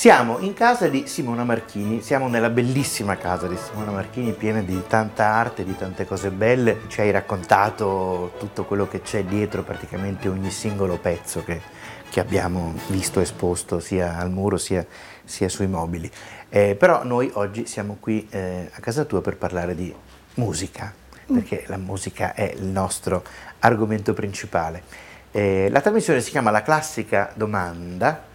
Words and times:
Siamo 0.00 0.38
in 0.38 0.54
casa 0.54 0.88
di 0.88 1.06
Simona 1.06 1.44
Marchini, 1.44 2.00
siamo 2.00 2.26
nella 2.26 2.48
bellissima 2.48 3.18
casa 3.18 3.46
di 3.46 3.56
Simona 3.58 3.90
Marchini 3.90 4.32
piena 4.32 4.62
di 4.62 4.82
tanta 4.88 5.26
arte, 5.26 5.62
di 5.62 5.76
tante 5.76 6.06
cose 6.06 6.30
belle. 6.30 6.88
Ci 6.88 7.02
hai 7.02 7.10
raccontato 7.10 8.32
tutto 8.38 8.64
quello 8.64 8.88
che 8.88 9.02
c'è 9.02 9.24
dietro 9.24 9.62
praticamente 9.62 10.28
ogni 10.28 10.50
singolo 10.50 10.96
pezzo 10.96 11.44
che, 11.44 11.60
che 12.08 12.18
abbiamo 12.18 12.72
visto 12.86 13.20
esposto 13.20 13.78
sia 13.78 14.16
al 14.16 14.30
muro 14.30 14.56
sia, 14.56 14.86
sia 15.22 15.50
sui 15.50 15.66
mobili. 15.66 16.10
Eh, 16.48 16.76
però 16.76 17.04
noi 17.04 17.30
oggi 17.34 17.66
siamo 17.66 17.98
qui 18.00 18.26
eh, 18.30 18.70
a 18.72 18.80
casa 18.80 19.04
tua 19.04 19.20
per 19.20 19.36
parlare 19.36 19.74
di 19.74 19.94
musica, 20.36 20.94
perché 21.26 21.64
la 21.66 21.76
musica 21.76 22.32
è 22.32 22.50
il 22.56 22.64
nostro 22.64 23.22
argomento 23.58 24.14
principale. 24.14 24.82
Eh, 25.30 25.68
la 25.70 25.82
trasmissione 25.82 26.22
si 26.22 26.30
chiama 26.30 26.50
La 26.50 26.62
classica 26.62 27.32
domanda 27.34 28.28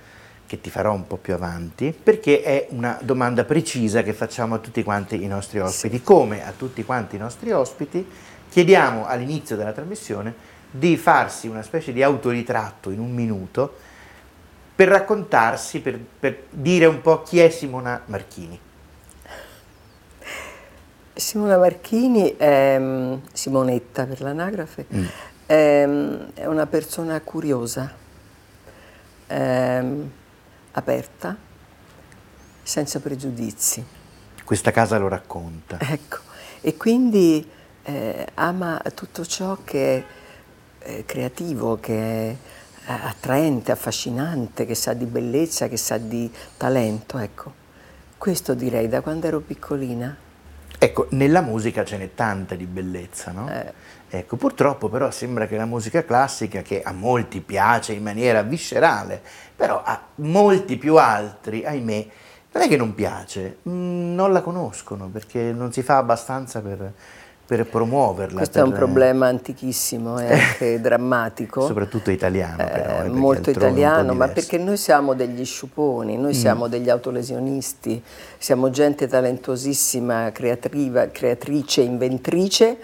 che 0.47 0.61
ti 0.61 0.69
farò 0.69 0.93
un 0.93 1.07
po' 1.07 1.17
più 1.17 1.33
avanti, 1.33 1.91
perché 1.91 2.41
è 2.41 2.67
una 2.69 2.99
domanda 3.01 3.45
precisa 3.45 4.03
che 4.03 4.13
facciamo 4.13 4.55
a 4.55 4.59
tutti 4.59 4.83
quanti 4.83 5.23
i 5.23 5.27
nostri 5.27 5.59
ospiti. 5.59 6.01
Come 6.01 6.45
a 6.45 6.53
tutti 6.55 6.83
quanti 6.83 7.15
i 7.15 7.19
nostri 7.19 7.51
ospiti, 7.51 8.07
chiediamo 8.49 9.05
all'inizio 9.05 9.55
della 9.55 9.71
trasmissione 9.71 10.53
di 10.69 10.97
farsi 10.97 11.47
una 11.47 11.63
specie 11.63 11.93
di 11.93 12.03
autoritratto 12.03 12.89
in 12.89 12.99
un 12.99 13.13
minuto 13.13 13.75
per 14.75 14.89
raccontarsi, 14.89 15.79
per, 15.79 15.97
per 15.97 16.43
dire 16.49 16.85
un 16.85 17.01
po' 17.01 17.21
chi 17.23 17.39
è 17.39 17.49
Simona 17.49 18.01
Marchini. 18.05 18.59
Simona 21.13 21.57
Marchini 21.57 22.35
è 22.35 22.77
mm, 22.77 23.13
Simonetta 23.31 24.05
per 24.05 24.21
l'anagrafe, 24.21 24.85
mm. 24.93 25.05
è, 25.45 25.87
è, 26.33 26.45
una 26.45 26.67
persona 26.67 27.19
curiosa. 27.21 27.93
È, 29.25 29.83
aperta, 30.75 31.35
senza 32.61 32.99
pregiudizi. 32.99 33.83
Questa 34.43 34.71
casa 34.71 34.97
lo 34.97 35.07
racconta. 35.07 35.77
Ecco, 35.79 36.19
e 36.61 36.77
quindi 36.77 37.47
eh, 37.83 38.27
ama 38.35 38.81
tutto 38.93 39.25
ciò 39.25 39.57
che 39.63 39.97
è 39.97 40.03
eh, 40.79 41.05
creativo, 41.05 41.79
che 41.79 41.93
è 41.93 42.35
eh, 42.87 42.91
attraente, 42.91 43.71
affascinante, 43.71 44.65
che 44.65 44.75
sa 44.75 44.93
di 44.93 45.05
bellezza, 45.05 45.67
che 45.67 45.77
sa 45.77 45.97
di 45.97 46.31
talento, 46.57 47.17
ecco. 47.17 47.63
Questo 48.17 48.53
direi 48.53 48.87
da 48.87 49.01
quando 49.01 49.27
ero 49.27 49.39
piccolina. 49.39 50.15
Ecco, 50.77 51.07
nella 51.11 51.41
musica 51.41 51.85
ce 51.85 51.97
n'è 51.97 52.13
tanta 52.13 52.55
di 52.55 52.65
bellezza, 52.65 53.31
no? 53.31 53.49
Eh. 53.49 53.73
Ecco, 54.09 54.35
purtroppo 54.35 54.87
però 54.87 55.11
sembra 55.11 55.47
che 55.47 55.57
la 55.57 55.65
musica 55.65 56.05
classica, 56.05 56.61
che 56.61 56.81
a 56.81 56.91
molti 56.91 57.41
piace 57.41 57.93
in 57.93 58.03
maniera 58.03 58.43
viscerale, 58.43 59.21
però 59.55 59.81
a 59.83 59.99
molti 60.15 60.77
più 60.77 60.97
altri, 60.97 61.65
ahimè, 61.65 62.07
non 62.53 62.63
è 62.63 62.67
che 62.67 62.77
non 62.77 62.95
piace, 62.95 63.57
mm, 63.67 64.13
non 64.15 64.31
la 64.31 64.41
conoscono 64.41 65.09
perché 65.11 65.51
non 65.51 65.73
si 65.73 65.81
fa 65.81 65.97
abbastanza 65.97 66.61
per, 66.61 66.93
per 67.45 67.65
promuoverla. 67.65 68.37
Questo 68.37 68.59
per... 68.59 68.63
è 68.63 68.71
un 68.71 68.73
problema 68.73 69.27
antichissimo 69.27 70.19
e 70.19 70.33
anche 70.33 70.79
drammatico. 70.81 71.65
Soprattutto 71.65 72.11
italiano 72.11 72.57
però. 72.57 73.03
Eh, 73.03 73.09
molto 73.09 73.49
italiano, 73.49 74.13
ma 74.13 74.29
perché 74.29 74.57
noi 74.57 74.77
siamo 74.77 75.15
degli 75.15 75.43
sciuponi, 75.43 76.15
noi 76.15 76.31
mm. 76.31 76.39
siamo 76.39 76.67
degli 76.69 76.89
autolesionisti, 76.89 78.01
siamo 78.37 78.69
gente 78.69 79.07
talentuosissima, 79.07 80.31
creatrice, 80.31 81.81
inventrice 81.81 82.77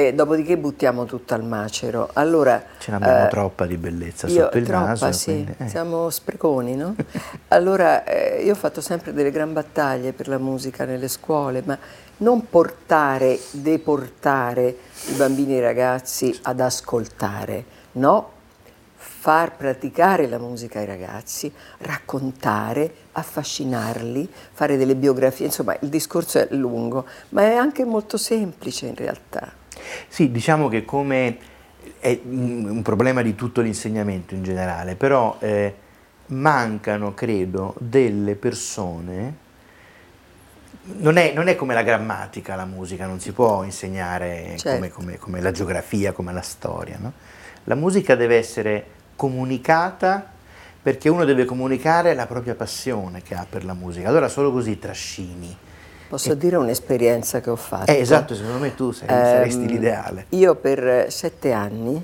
e 0.00 0.14
dopodiché 0.14 0.56
buttiamo 0.56 1.06
tutto 1.06 1.34
al 1.34 1.42
macero. 1.42 2.10
Allora, 2.12 2.62
Ce 2.78 2.92
n'abbiamo 2.92 3.26
eh, 3.26 3.28
troppa 3.30 3.66
di 3.66 3.76
bellezza 3.76 4.28
io, 4.28 4.44
sotto 4.44 4.56
il 4.56 4.64
troppa, 4.64 4.86
naso. 4.86 5.10
Sì, 5.10 5.32
quindi, 5.32 5.54
eh. 5.58 5.68
siamo 5.68 6.08
spreconi, 6.08 6.76
no? 6.76 6.94
allora, 7.48 8.04
eh, 8.04 8.44
io 8.44 8.52
ho 8.52 8.54
fatto 8.54 8.80
sempre 8.80 9.12
delle 9.12 9.32
gran 9.32 9.52
battaglie 9.52 10.12
per 10.12 10.28
la 10.28 10.38
musica 10.38 10.84
nelle 10.84 11.08
scuole, 11.08 11.62
ma 11.64 11.76
non 12.18 12.48
portare, 12.48 13.40
deportare 13.50 14.76
i 15.08 15.14
bambini 15.14 15.54
e 15.54 15.56
i 15.56 15.62
ragazzi 15.62 16.38
ad 16.42 16.60
ascoltare, 16.60 17.64
no, 17.94 18.30
far 18.94 19.56
praticare 19.56 20.28
la 20.28 20.38
musica 20.38 20.78
ai 20.78 20.86
ragazzi, 20.86 21.52
raccontare, 21.78 22.94
affascinarli, 23.10 24.30
fare 24.52 24.76
delle 24.76 24.94
biografie, 24.94 25.46
insomma 25.46 25.76
il 25.80 25.88
discorso 25.88 26.38
è 26.38 26.46
lungo, 26.52 27.04
ma 27.30 27.42
è 27.42 27.54
anche 27.56 27.84
molto 27.84 28.16
semplice 28.16 28.86
in 28.86 28.94
realtà. 28.94 29.57
Sì, 30.08 30.30
diciamo 30.30 30.68
che 30.68 30.84
come 30.84 31.38
è 32.00 32.18
un 32.24 32.80
problema 32.82 33.22
di 33.22 33.34
tutto 33.34 33.60
l'insegnamento 33.60 34.34
in 34.34 34.42
generale, 34.42 34.94
però 34.94 35.36
eh, 35.40 35.74
mancano, 36.26 37.14
credo, 37.14 37.74
delle 37.78 38.34
persone 38.34 39.46
non 40.96 41.16
è, 41.18 41.32
non 41.34 41.48
è, 41.48 41.54
come 41.54 41.74
la 41.74 41.82
grammatica 41.82 42.54
la 42.54 42.64
musica, 42.64 43.06
non 43.06 43.20
si 43.20 43.32
può 43.32 43.62
insegnare 43.62 44.54
certo. 44.56 44.70
come, 44.70 44.88
come, 44.90 45.18
come, 45.18 45.40
la 45.40 45.50
geografia, 45.50 46.12
come 46.12 46.32
la 46.32 46.40
storia. 46.40 46.96
No? 46.98 47.12
La 47.64 47.74
musica 47.74 48.14
deve 48.14 48.36
essere 48.36 48.86
comunicata 49.14 50.36
perché 50.80 51.08
uno 51.08 51.24
deve 51.24 51.44
comunicare 51.44 52.14
la 52.14 52.26
propria 52.26 52.54
passione 52.54 53.20
che 53.22 53.34
ha 53.34 53.46
per 53.48 53.64
la 53.64 53.74
musica. 53.74 54.08
Allora 54.08 54.28
solo 54.28 54.50
così 54.50 54.78
trascini 54.78 55.56
Posso 56.08 56.34
dire 56.34 56.56
un'esperienza 56.56 57.40
che 57.40 57.50
ho 57.50 57.56
fatto? 57.56 57.90
Eh, 57.90 57.98
esatto, 57.98 58.34
secondo 58.34 58.58
me 58.58 58.74
tu 58.74 58.92
sei, 58.92 59.06
saresti 59.08 59.60
ehm, 59.60 59.66
l'ideale. 59.66 60.26
Io 60.30 60.54
per 60.54 61.12
sette 61.12 61.52
anni 61.52 62.02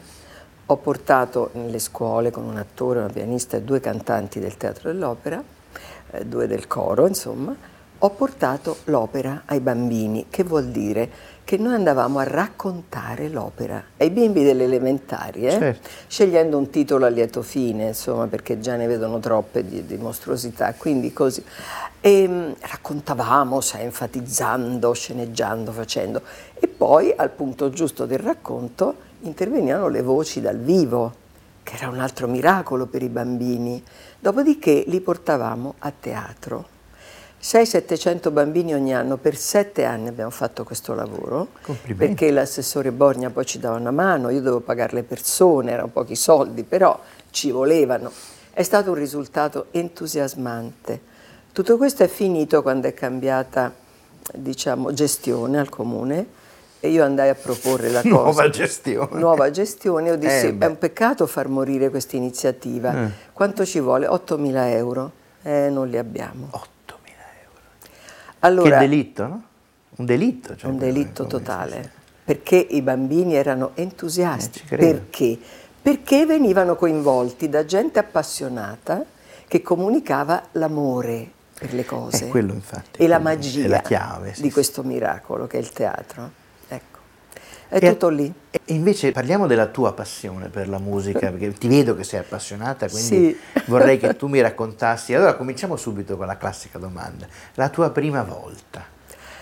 ho 0.67 0.77
portato 0.77 1.51
nelle 1.53 1.79
scuole 1.79 2.31
con 2.31 2.45
un 2.45 2.59
attore, 2.59 2.99
una 2.99 3.09
pianista 3.09 3.57
e 3.57 3.63
due 3.63 3.81
cantanti 3.81 4.41
del 4.41 4.57
teatro 4.59 4.93
dell'opera, 4.93 5.43
eh, 6.11 6.25
due 6.27 6.47
del 6.47 6.67
coro, 6.67 7.07
insomma, 7.07 7.57
ho 7.99 8.11
portato 8.11 8.79
l'opera 8.85 9.43
ai 9.47 9.61
bambini, 9.61 10.27
che 10.29 10.43
vuol 10.43 10.67
dire 10.67 11.09
che 11.45 11.59
noi 11.59 11.75
andavamo 11.75 12.21
a 12.21 12.25
raccontare 12.25 13.29
l'opera 13.29 13.83
ai 13.99 14.09
bimbi 14.09 14.43
delle 14.43 14.65
elementari, 14.65 15.47
eh? 15.47 15.51
certo. 15.51 15.89
scegliendo 16.07 16.57
un 16.57 16.71
titolo 16.71 17.05
a 17.05 17.09
lieto 17.09 17.43
fine, 17.43 17.89
insomma, 17.89 18.27
perché 18.27 18.59
già 18.59 18.77
ne 18.77 18.87
vedono 18.87 19.21
troppe 19.21 19.63
di, 19.63 19.85
di 19.85 19.97
mostruosità, 19.99 20.73
quindi 20.73 21.13
così. 21.13 21.45
E 22.01 22.27
mh, 22.27 22.33
mm, 22.33 22.53
raccontavamo, 22.61 23.61
sai, 23.61 23.85
enfatizzando, 23.85 24.93
sceneggiando, 24.95 25.71
facendo. 25.71 26.23
E 26.55 26.67
poi, 26.67 27.13
al 27.15 27.31
punto 27.31 27.69
giusto 27.69 28.07
del 28.07 28.21
racconto, 28.21 28.97
intervenivano 29.21 29.89
le 29.89 30.01
voci 30.01 30.41
dal 30.41 30.59
vivo, 30.59 31.23
che 31.63 31.75
era 31.77 31.89
un 31.89 32.01
altro 32.01 32.27
miracolo 32.27 32.87
per 32.87 33.03
i 33.03 33.09
bambini. 33.09 33.83
Dopodiché 34.19 34.85
li 34.87 35.01
portavamo 35.01 35.75
a 35.81 35.93
teatro 35.99 36.73
600-700 37.45 38.33
bambini 38.33 38.73
ogni 38.73 38.95
anno, 38.95 39.19
per 39.19 39.37
sette 39.37 39.85
anni 39.85 40.09
abbiamo 40.09 40.31
fatto 40.31 40.65
questo 40.65 40.95
lavoro, 40.95 41.49
perché 41.95 42.31
l'assessore 42.31 42.91
Borgna 42.91 43.29
poi 43.29 43.45
ci 43.45 43.59
dava 43.59 43.77
una 43.77 43.91
mano, 43.91 44.31
io 44.31 44.39
dovevo 44.39 44.61
pagare 44.61 44.95
le 44.95 45.03
persone, 45.03 45.71
erano 45.71 45.89
pochi 45.89 46.17
soldi, 46.17 46.63
però 46.63 46.99
ci 47.31 47.51
volevano. 47.51 48.11
È 48.51 48.63
stato 48.63 48.93
un 48.93 48.97
risultato 48.97 49.67
entusiasmante. 49.73 50.99
Tutto 51.53 51.77
questo 51.77 52.03
è 52.03 52.09
finito 52.09 52.63
quando 52.63 52.89
è 52.89 52.95
cambiata 52.95 53.75
diciamo, 54.33 54.95
gestione 54.95 55.59
al 55.59 55.69
comune 55.69 56.27
e 56.81 56.89
io 56.89 57.05
andai 57.05 57.29
a 57.29 57.35
proporre 57.35 57.91
la 57.91 58.01
cosa. 58.09 58.15
Nuova 58.15 58.49
gestione. 58.49 59.21
Nuova 59.21 59.51
gestione, 59.51 60.09
io 60.09 60.17
dissi 60.17 60.47
eh, 60.47 60.57
è 60.59 60.65
un 60.65 60.79
peccato 60.79 61.27
far 61.27 61.49
morire 61.49 61.91
questa 61.91 62.17
iniziativa. 62.17 63.05
Eh. 63.05 63.11
Quanto 63.35 63.67
ci 63.67 63.81
vuole? 63.81 64.07
8.000 64.07 64.55
euro. 64.71 65.13
Eh, 65.43 65.69
non 65.69 65.89
li 65.89 65.99
abbiamo. 65.99 66.49
8. 66.51 66.74
Allora, 68.45 68.79
che 68.79 68.87
delitto, 68.87 69.27
no? 69.27 69.43
Un 69.97 70.05
delitto. 70.05 70.57
Cioè, 70.57 70.71
un 70.71 70.79
delitto 70.79 71.27
totale, 71.27 71.91
perché 72.25 72.57
i 72.57 72.83
bambini 72.83 73.35
erano 73.35 73.71
entusiasti. 73.75 74.63
Eh, 74.69 74.77
perché? 74.77 75.39
Perché 75.81 76.27
venivano 76.27 76.77
coinvolti 76.77 77.49
da 77.49 77.65
gente 77.65 77.99
appassionata 77.99 79.05
che 79.47 79.63
comunicava 79.63 80.43
l'amore 80.53 81.31
per 81.59 81.73
le 81.73 81.85
cose. 81.85 82.27
È 82.27 82.29
quello 82.29 82.53
infatti. 82.53 83.03
E 83.03 83.07
la 83.07 83.19
magia 83.19 83.69
la 83.69 83.81
chiave, 83.81 84.35
sì, 84.35 84.43
di 84.43 84.51
questo 84.51 84.83
miracolo 84.83 85.47
che 85.47 85.59
è 85.59 85.61
il 85.61 85.71
teatro. 85.71 86.43
È 87.69 87.77
e, 87.77 87.91
tutto 87.91 88.09
lì. 88.09 88.33
E 88.51 88.61
invece 88.67 89.13
parliamo 89.13 89.47
della 89.47 89.67
tua 89.67 89.93
passione 89.93 90.49
per 90.49 90.69
la 90.69 90.79
musica, 90.79 91.31
perché 91.31 91.53
ti 91.53 91.69
vedo 91.69 91.95
che 91.95 92.05
sei 92.05 92.21
appassionata, 92.21 92.89
quindi 92.89 93.09
sì. 93.09 93.39
vorrei 93.67 93.99
che 93.99 94.17
tu 94.17 94.27
mi 94.29 94.41
raccontassi. 94.43 95.15
Allora 95.15 95.35
cominciamo 95.35 95.77
subito 95.77 96.17
con 96.17 96.27
la 96.27 96.37
classica 96.37 96.79
domanda. 96.79 97.27
La 97.55 97.69
tua 97.69 97.91
prima 97.91 98.23
volta. 98.23 98.93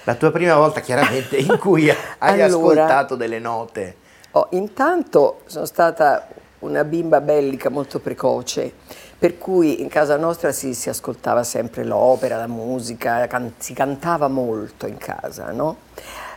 La 0.04 0.14
tua 0.14 0.30
prima 0.32 0.56
volta 0.56 0.80
chiaramente 0.80 1.36
in 1.36 1.58
cui 1.58 1.88
hai 2.18 2.40
allora, 2.40 2.46
ascoltato 2.46 3.16
delle 3.16 3.38
note. 3.38 3.96
Oh, 4.32 4.48
intanto 4.50 5.42
sono 5.46 5.66
stata 5.66 6.26
una 6.60 6.84
bimba 6.84 7.20
bellica 7.20 7.68
molto 7.68 7.98
precoce, 7.98 8.72
per 9.18 9.38
cui 9.38 9.80
in 9.80 9.88
casa 9.88 10.16
nostra 10.16 10.52
si, 10.52 10.74
si 10.74 10.88
ascoltava 10.88 11.44
sempre 11.44 11.84
l'opera, 11.84 12.36
la 12.36 12.46
musica, 12.46 13.26
can, 13.26 13.52
si 13.58 13.72
cantava 13.72 14.28
molto 14.28 14.86
in 14.86 14.96
casa, 14.96 15.52
no? 15.52 15.76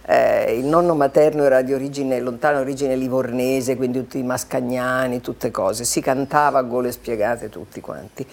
Eh, 0.08 0.58
il 0.58 0.66
nonno 0.66 0.94
materno 0.94 1.44
era 1.44 1.62
di 1.64 1.74
origine, 1.74 2.20
lontana 2.20 2.60
origine 2.60 2.96
livornese, 2.96 3.76
quindi 3.76 4.00
tutti 4.00 4.20
i 4.20 4.24
mascagnani, 4.24 5.20
tutte 5.20 5.50
cose. 5.50 5.84
Si 5.84 6.00
cantava 6.00 6.60
a 6.60 6.64
gole 6.64 6.92
spiegate 6.92 7.50
tutti 7.50 7.82
quanti. 7.82 8.26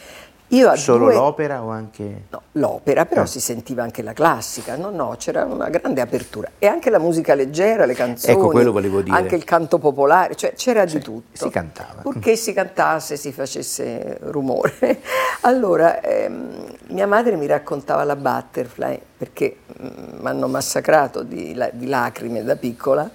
Solo 0.76 1.06
due... 1.06 1.14
l'opera 1.14 1.62
o 1.62 1.70
anche... 1.70 2.24
No, 2.28 2.42
l'opera, 2.52 3.06
però 3.06 3.22
eh. 3.22 3.26
si 3.26 3.40
sentiva 3.40 3.82
anche 3.82 4.02
la 4.02 4.12
classica, 4.12 4.76
no, 4.76 4.90
no, 4.90 5.14
c'era 5.16 5.44
una 5.44 5.70
grande 5.70 6.02
apertura. 6.02 6.50
E 6.58 6.66
anche 6.66 6.90
la 6.90 6.98
musica 6.98 7.34
leggera, 7.34 7.86
le 7.86 7.94
canzoni, 7.94 8.36
ecco, 8.36 8.48
quello 8.48 8.70
volevo 8.70 9.00
dire. 9.00 9.16
anche 9.16 9.34
il 9.34 9.44
canto 9.44 9.78
popolare, 9.78 10.34
cioè 10.34 10.52
c'era 10.52 10.86
cioè, 10.86 10.98
di 10.98 11.04
tutto. 11.04 11.36
Si 11.44 11.48
cantava. 11.48 12.02
Purché 12.02 12.36
si 12.36 12.52
cantasse, 12.52 13.16
si 13.16 13.32
facesse 13.32 14.18
rumore. 14.24 15.00
allora, 15.42 16.02
ehm, 16.02 16.66
mia 16.88 17.06
madre 17.06 17.36
mi 17.36 17.46
raccontava 17.46 18.04
la 18.04 18.16
Butterfly, 18.16 19.00
perché 19.16 19.56
mi 19.78 19.88
mm, 20.20 20.26
hanno 20.26 20.48
massacrato 20.48 21.22
di, 21.22 21.58
di 21.72 21.86
lacrime 21.86 22.44
da 22.44 22.56
piccola, 22.56 23.10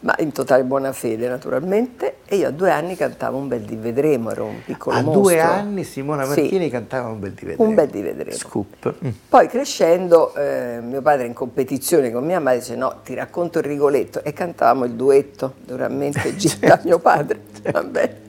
ma 0.00 0.14
in 0.18 0.32
totale 0.32 0.64
buona 0.64 0.92
fede 0.92 1.28
naturalmente, 1.28 2.16
e 2.24 2.36
io 2.36 2.48
a 2.48 2.50
due 2.50 2.70
anni 2.70 2.96
cantavo 2.96 3.36
un 3.36 3.48
bel 3.48 3.60
di 3.62 3.76
vedremo, 3.76 4.30
ero 4.30 4.46
un 4.46 4.62
piccolo 4.64 4.96
a 4.96 5.02
mostro. 5.02 5.20
A 5.20 5.22
due 5.22 5.40
anni 5.40 5.84
Simona 5.84 6.26
Marchini 6.26 6.64
sì, 6.64 6.70
cantava 6.70 7.08
un 7.08 7.20
bel 7.20 7.32
di 7.32 7.44
vedremo. 7.44 7.68
Un 7.68 7.74
bel 7.74 7.88
di 7.88 8.00
vedremo. 8.00 8.36
Scoop. 8.36 8.94
Mm. 9.04 9.10
Poi 9.28 9.46
crescendo, 9.48 10.34
eh, 10.34 10.80
mio 10.82 11.02
padre 11.02 11.26
in 11.26 11.34
competizione 11.34 12.10
con 12.10 12.24
mia 12.24 12.40
madre 12.40 12.60
dice 12.60 12.76
no, 12.76 13.00
ti 13.04 13.14
racconto 13.14 13.58
il 13.58 13.64
Rigoletto, 13.64 14.22
e 14.24 14.32
cantavamo 14.32 14.84
il 14.84 14.92
duetto, 14.92 15.54
duramente 15.64 16.34
Gita, 16.36 16.68
certo. 16.68 16.88
mio 16.88 16.98
padre. 16.98 17.40
Vabbè. 17.70 18.28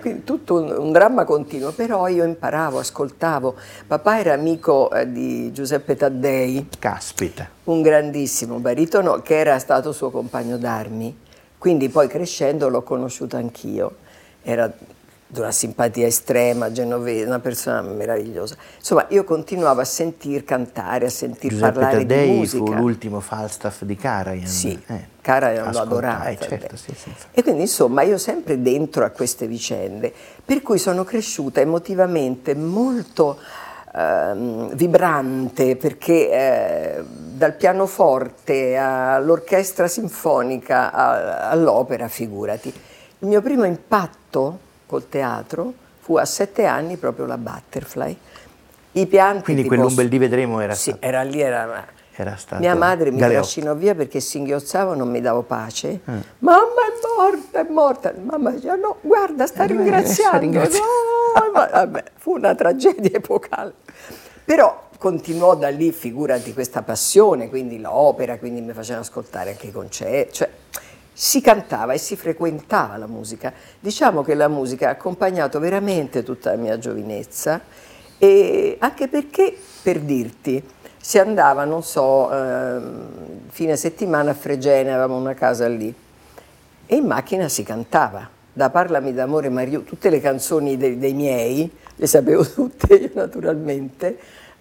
Quindi 0.00 0.24
tutto 0.24 0.60
un, 0.60 0.74
un, 0.76 0.92
dramma 0.92 1.24
continuo, 1.24 1.72
però 1.72 2.08
io 2.08 2.24
imparavo, 2.24 2.78
ascoltavo. 2.78 3.54
Papà 3.86 4.18
era 4.18 4.32
amico 4.32 4.90
eh, 4.90 5.10
di 5.10 5.52
Giuseppe 5.52 5.96
Taddei. 5.96 6.68
Caspita. 6.78 7.48
Un 7.64 7.82
grandissimo 7.82 8.58
baritono 8.58 9.22
che 9.22 9.38
era 9.38 9.58
stato 9.58 9.92
suo 9.92 10.10
compagno 10.10 10.56
d'armi. 10.58 11.16
Quindi 11.58 11.88
poi 11.88 12.08
crescendo 12.08 12.68
l'ho 12.68 12.82
conosciuto 12.82 13.36
anch'io. 13.36 13.96
Era 14.42 14.72
di 15.32 15.40
una 15.40 15.50
simpatia 15.50 16.06
estrema, 16.06 16.70
genovese, 16.72 17.24
una 17.24 17.38
persona 17.38 17.80
meravigliosa. 17.80 18.54
Insomma, 18.76 19.06
io 19.08 19.24
continuavo 19.24 19.80
a 19.80 19.84
sentir 19.84 20.44
cantare, 20.44 21.06
a 21.06 21.08
sentir 21.08 21.52
Giuseppe 21.52 21.72
parlare 21.72 21.98
Taddei 22.00 22.28
di 22.28 22.36
musica. 22.36 22.64
fu 22.64 22.72
l'ultimo 22.74 23.18
Falstaff 23.20 23.82
di 23.84 23.96
Karajan. 23.96 24.46
Sì, 24.46 24.78
eh, 24.88 25.06
Karajan 25.22 25.72
lo 25.72 25.78
adorava. 25.78 26.26
Eh, 26.26 26.38
certo, 26.38 26.76
sì, 26.76 26.94
sì, 26.94 27.10
e 27.30 27.42
quindi 27.42 27.62
insomma 27.62 28.02
io 28.02 28.18
sempre 28.18 28.60
dentro 28.60 29.06
a 29.06 29.08
queste 29.08 29.46
vicende, 29.46 30.12
per 30.44 30.60
cui 30.60 30.76
sono 30.76 31.02
cresciuta 31.02 31.62
emotivamente 31.62 32.54
molto 32.54 33.38
ehm, 33.94 34.74
vibrante, 34.74 35.76
perché 35.76 36.30
eh, 36.30 37.04
dal 37.06 37.54
pianoforte 37.54 38.76
all'orchestra 38.76 39.88
sinfonica 39.88 40.92
all'opera, 41.48 42.06
figurati. 42.08 42.68
Il 43.20 43.28
mio 43.28 43.40
primo 43.40 43.64
impatto 43.64 44.70
col 44.92 45.08
teatro 45.08 45.72
fu 46.00 46.18
a 46.18 46.26
sette 46.26 46.66
anni 46.66 46.98
proprio 46.98 47.24
la 47.24 47.38
Butterfly. 47.38 48.18
I 48.92 49.06
pianti 49.06 49.44
Quindi 49.44 49.64
quell'Umbel 49.64 50.06
di 50.06 50.18
Vedremo 50.18 50.60
era 50.60 50.74
sì, 50.74 50.90
stato... 50.90 51.06
era 51.06 51.22
lì, 51.22 51.40
era... 51.40 51.86
era 52.14 52.36
stato 52.36 52.60
Mia 52.60 52.74
madre 52.74 53.10
mi 53.10 53.16
Galeotto. 53.16 53.40
trascinò 53.40 53.74
via 53.74 53.94
perché 53.94 54.20
singhiozzavo, 54.20 54.94
non 54.94 55.08
mi 55.08 55.22
davo 55.22 55.40
pace. 55.42 55.88
Eh. 55.88 56.12
Mamma 56.40 56.60
è 56.60 57.16
morta, 57.16 57.60
è 57.60 57.66
morta. 57.70 58.12
Mamma 58.22 58.50
diceva 58.50 58.74
no, 58.74 58.98
guarda, 59.00 59.46
sta 59.46 59.64
eh, 59.64 59.68
ringraziando. 59.68 60.38
ringraziando. 60.40 60.90
No, 61.54 61.70
vabbè, 61.70 62.04
fu 62.18 62.34
una 62.34 62.54
tragedia 62.54 63.16
epocale. 63.16 63.72
Però 64.44 64.88
continuò 64.98 65.54
da 65.54 65.70
lì, 65.70 65.90
figurati, 65.90 66.52
questa 66.52 66.82
passione, 66.82 67.48
quindi 67.48 67.80
l'opera, 67.80 68.36
quindi 68.36 68.60
mi 68.60 68.74
facevano 68.74 69.00
ascoltare 69.00 69.52
anche 69.52 69.68
i 69.68 69.72
concerti. 69.72 70.34
Cioè, 70.34 70.50
si 71.12 71.40
cantava 71.40 71.92
e 71.92 71.98
si 71.98 72.16
frequentava 72.16 72.96
la 72.96 73.06
musica. 73.06 73.52
Diciamo 73.78 74.22
che 74.22 74.34
la 74.34 74.48
musica 74.48 74.88
ha 74.88 74.92
accompagnato 74.92 75.58
veramente 75.58 76.22
tutta 76.22 76.50
la 76.50 76.56
mia 76.56 76.78
giovinezza 76.78 77.60
e 78.18 78.76
anche 78.78 79.08
perché, 79.08 79.56
per 79.82 79.98
dirti, 80.00 80.62
si 81.00 81.18
andava, 81.18 81.64
non 81.64 81.82
so, 81.82 82.32
eh, 82.32 82.80
fine 83.48 83.76
settimana 83.76 84.30
a 84.30 84.34
Fregene, 84.34 84.92
avevamo 84.92 85.16
una 85.16 85.34
casa 85.34 85.66
lì, 85.66 85.92
e 86.86 86.94
in 86.94 87.04
macchina 87.04 87.48
si 87.48 87.64
cantava. 87.64 88.28
Da 88.54 88.70
Parlami 88.70 89.12
d'amore 89.12 89.48
Mario, 89.48 89.82
tutte 89.82 90.10
le 90.10 90.20
canzoni 90.20 90.76
dei, 90.76 90.98
dei 90.98 91.14
miei, 91.14 91.68
le 91.96 92.06
sapevo 92.06 92.44
tutte 92.48 92.94
io 92.94 93.10
naturalmente, 93.14 94.16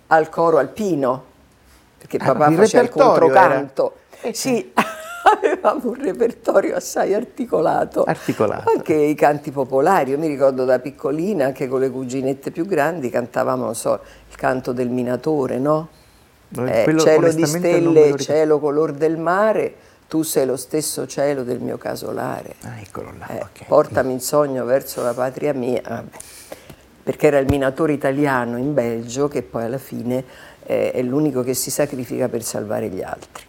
al 0.08 0.30
coro 0.30 0.58
alpino, 0.58 1.26
perché 2.00 2.18
ah, 2.18 2.34
papà 2.34 2.52
faceva 2.52 2.84
il 2.84 2.90
controcanto. 2.90 3.98
Era... 4.10 4.30
Eh, 4.30 4.34
sì, 4.34 4.72
avevamo 5.38 5.90
un 5.90 6.02
repertorio 6.02 6.76
assai 6.76 7.14
articolato. 7.14 8.04
Articolato. 8.04 8.72
Anche 8.76 8.94
i 8.94 9.16
canti 9.16 9.52
popolari, 9.52 10.12
io 10.12 10.18
mi 10.18 10.28
ricordo 10.28 10.66
da 10.66 10.80
piccolina, 10.80 11.46
anche 11.46 11.68
con 11.68 11.80
le 11.80 11.90
cuginette 11.90 12.52
più 12.52 12.66
grandi, 12.66 13.10
cantavamo, 13.10 13.64
non 13.64 13.76
so, 13.76 14.00
il 14.30 14.36
canto 14.36 14.72
del 14.72 14.90
minatore, 14.90 15.60
no? 15.60 15.90
Eh, 16.58 16.96
cielo 16.98 17.32
di 17.32 17.46
stelle, 17.46 18.18
cielo 18.18 18.60
color 18.60 18.92
del 18.92 19.18
mare, 19.18 19.74
tu 20.10 20.24
sei 20.24 20.46
lo 20.46 20.58
stesso 20.58 21.08
cielo 21.08 21.44
del 21.44 21.60
mio 21.60 21.78
casolare. 21.78 22.56
Ah, 22.64 22.80
eccolo 22.82 23.14
là, 23.18 23.28
eh, 23.30 23.36
okay. 23.38 23.68
Portami 23.68 24.12
in 24.12 24.20
sogno 24.20 24.66
verso 24.66 25.02
la 25.02 25.14
patria 25.14 25.54
mia. 25.54 25.82
Vabbè. 25.88 26.18
Perché 27.04 27.28
era 27.28 27.40
il 27.40 27.48
minatore 27.48 27.94
italiano 27.94 28.58
in 28.58 28.74
Belgio 28.74 29.28
che 29.28 29.42
poi 29.42 29.64
alla 29.64 29.78
fine 29.78 30.24
eh, 30.66 30.92
è 30.92 31.02
l'unico 31.02 31.42
che 31.42 31.54
si 31.54 31.72
sacrifica 31.72 32.28
per 32.28 32.44
salvare 32.44 32.90
gli 32.90 33.02
altri. 33.02 33.44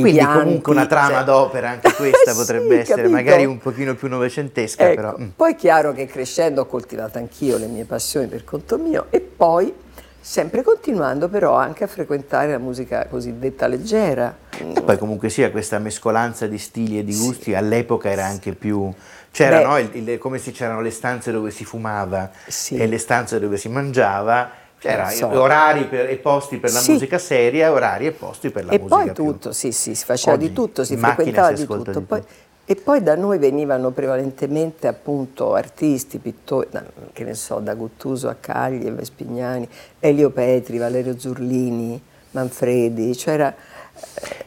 Quindi 0.00 0.18
pianti, 0.18 0.38
comunque 0.44 0.72
una 0.72 0.86
trama 0.86 1.16
cioè... 1.16 1.24
d'opera 1.24 1.70
anche 1.70 1.92
questa 1.96 2.34
potrebbe 2.34 2.74
sì, 2.74 2.80
essere 2.80 3.02
capito? 3.02 3.16
magari 3.16 3.44
un 3.44 3.58
pochino 3.58 3.94
più 3.94 4.08
novecentesca 4.08 4.90
ecco, 4.90 4.94
però. 4.94 5.16
Mm. 5.18 5.28
Poi 5.36 5.52
è 5.52 5.56
chiaro 5.56 5.92
che 5.92 6.06
crescendo 6.06 6.62
ho 6.62 6.66
coltivato 6.66 7.18
anch'io 7.18 7.56
le 7.58 7.66
mie 7.66 7.84
passioni 7.84 8.26
per 8.26 8.44
conto 8.44 8.78
mio 8.78 9.06
e 9.10 9.20
poi 9.20 9.72
sempre 10.20 10.62
continuando 10.62 11.28
però 11.28 11.54
anche 11.54 11.84
a 11.84 11.86
frequentare 11.86 12.50
la 12.50 12.58
musica 12.58 13.06
cosiddetta 13.06 13.66
leggera. 13.66 14.36
E 14.58 14.82
poi 14.82 14.98
comunque 14.98 15.30
sia 15.30 15.50
questa 15.50 15.78
mescolanza 15.78 16.46
di 16.46 16.58
stili 16.58 16.98
e 16.98 17.04
di 17.04 17.16
gusti 17.16 17.44
sì. 17.44 17.54
all'epoca 17.54 18.10
era 18.10 18.26
anche 18.26 18.52
più... 18.52 18.92
C'erano, 19.30 19.78
no, 19.78 20.18
come 20.18 20.38
se 20.38 20.52
c'erano 20.52 20.80
le 20.80 20.90
stanze 20.90 21.30
dove 21.30 21.50
si 21.50 21.64
fumava 21.64 22.30
sì. 22.46 22.76
e 22.76 22.86
le 22.86 22.98
stanze 22.98 23.38
dove 23.38 23.56
si 23.56 23.68
mangiava 23.68 24.50
c'era 24.78 25.08
so. 25.08 25.26
orari 25.28 25.84
per, 25.84 26.08
e 26.08 26.16
posti 26.16 26.58
per 26.58 26.72
la 26.72 26.78
sì. 26.78 26.92
musica 26.92 27.18
seria, 27.18 27.72
orari 27.72 28.06
e 28.06 28.12
posti 28.12 28.50
per 28.50 28.64
la 28.64 28.72
e 28.72 28.78
musica 28.78 29.02
E 29.02 29.04
poi 29.04 29.14
tutto, 29.14 29.52
sì, 29.52 29.72
sì, 29.72 29.94
si 29.94 30.04
faceva 30.04 30.36
Oggi 30.36 30.48
di 30.48 30.52
tutto, 30.52 30.84
si 30.84 30.96
frequentava 30.96 31.48
si 31.48 31.54
di 31.54 31.66
tutto. 31.66 31.98
Di 31.98 32.00
poi, 32.00 32.22
e 32.64 32.74
poi 32.76 33.02
da 33.02 33.16
noi 33.16 33.38
venivano 33.38 33.90
prevalentemente 33.90 34.86
appunto 34.86 35.54
artisti, 35.54 36.18
pittori, 36.18 36.68
che 37.12 37.24
ne 37.24 37.34
so, 37.34 37.58
da 37.60 37.74
Guttuso 37.74 38.28
a 38.28 38.36
Cagli, 38.38 38.90
Vespignani, 38.90 39.66
Elio 39.98 40.30
Petri, 40.30 40.78
Valerio 40.78 41.18
Zurlini, 41.18 42.00
Manfredi, 42.32 43.16
cioè 43.16 43.34
era, 43.34 43.54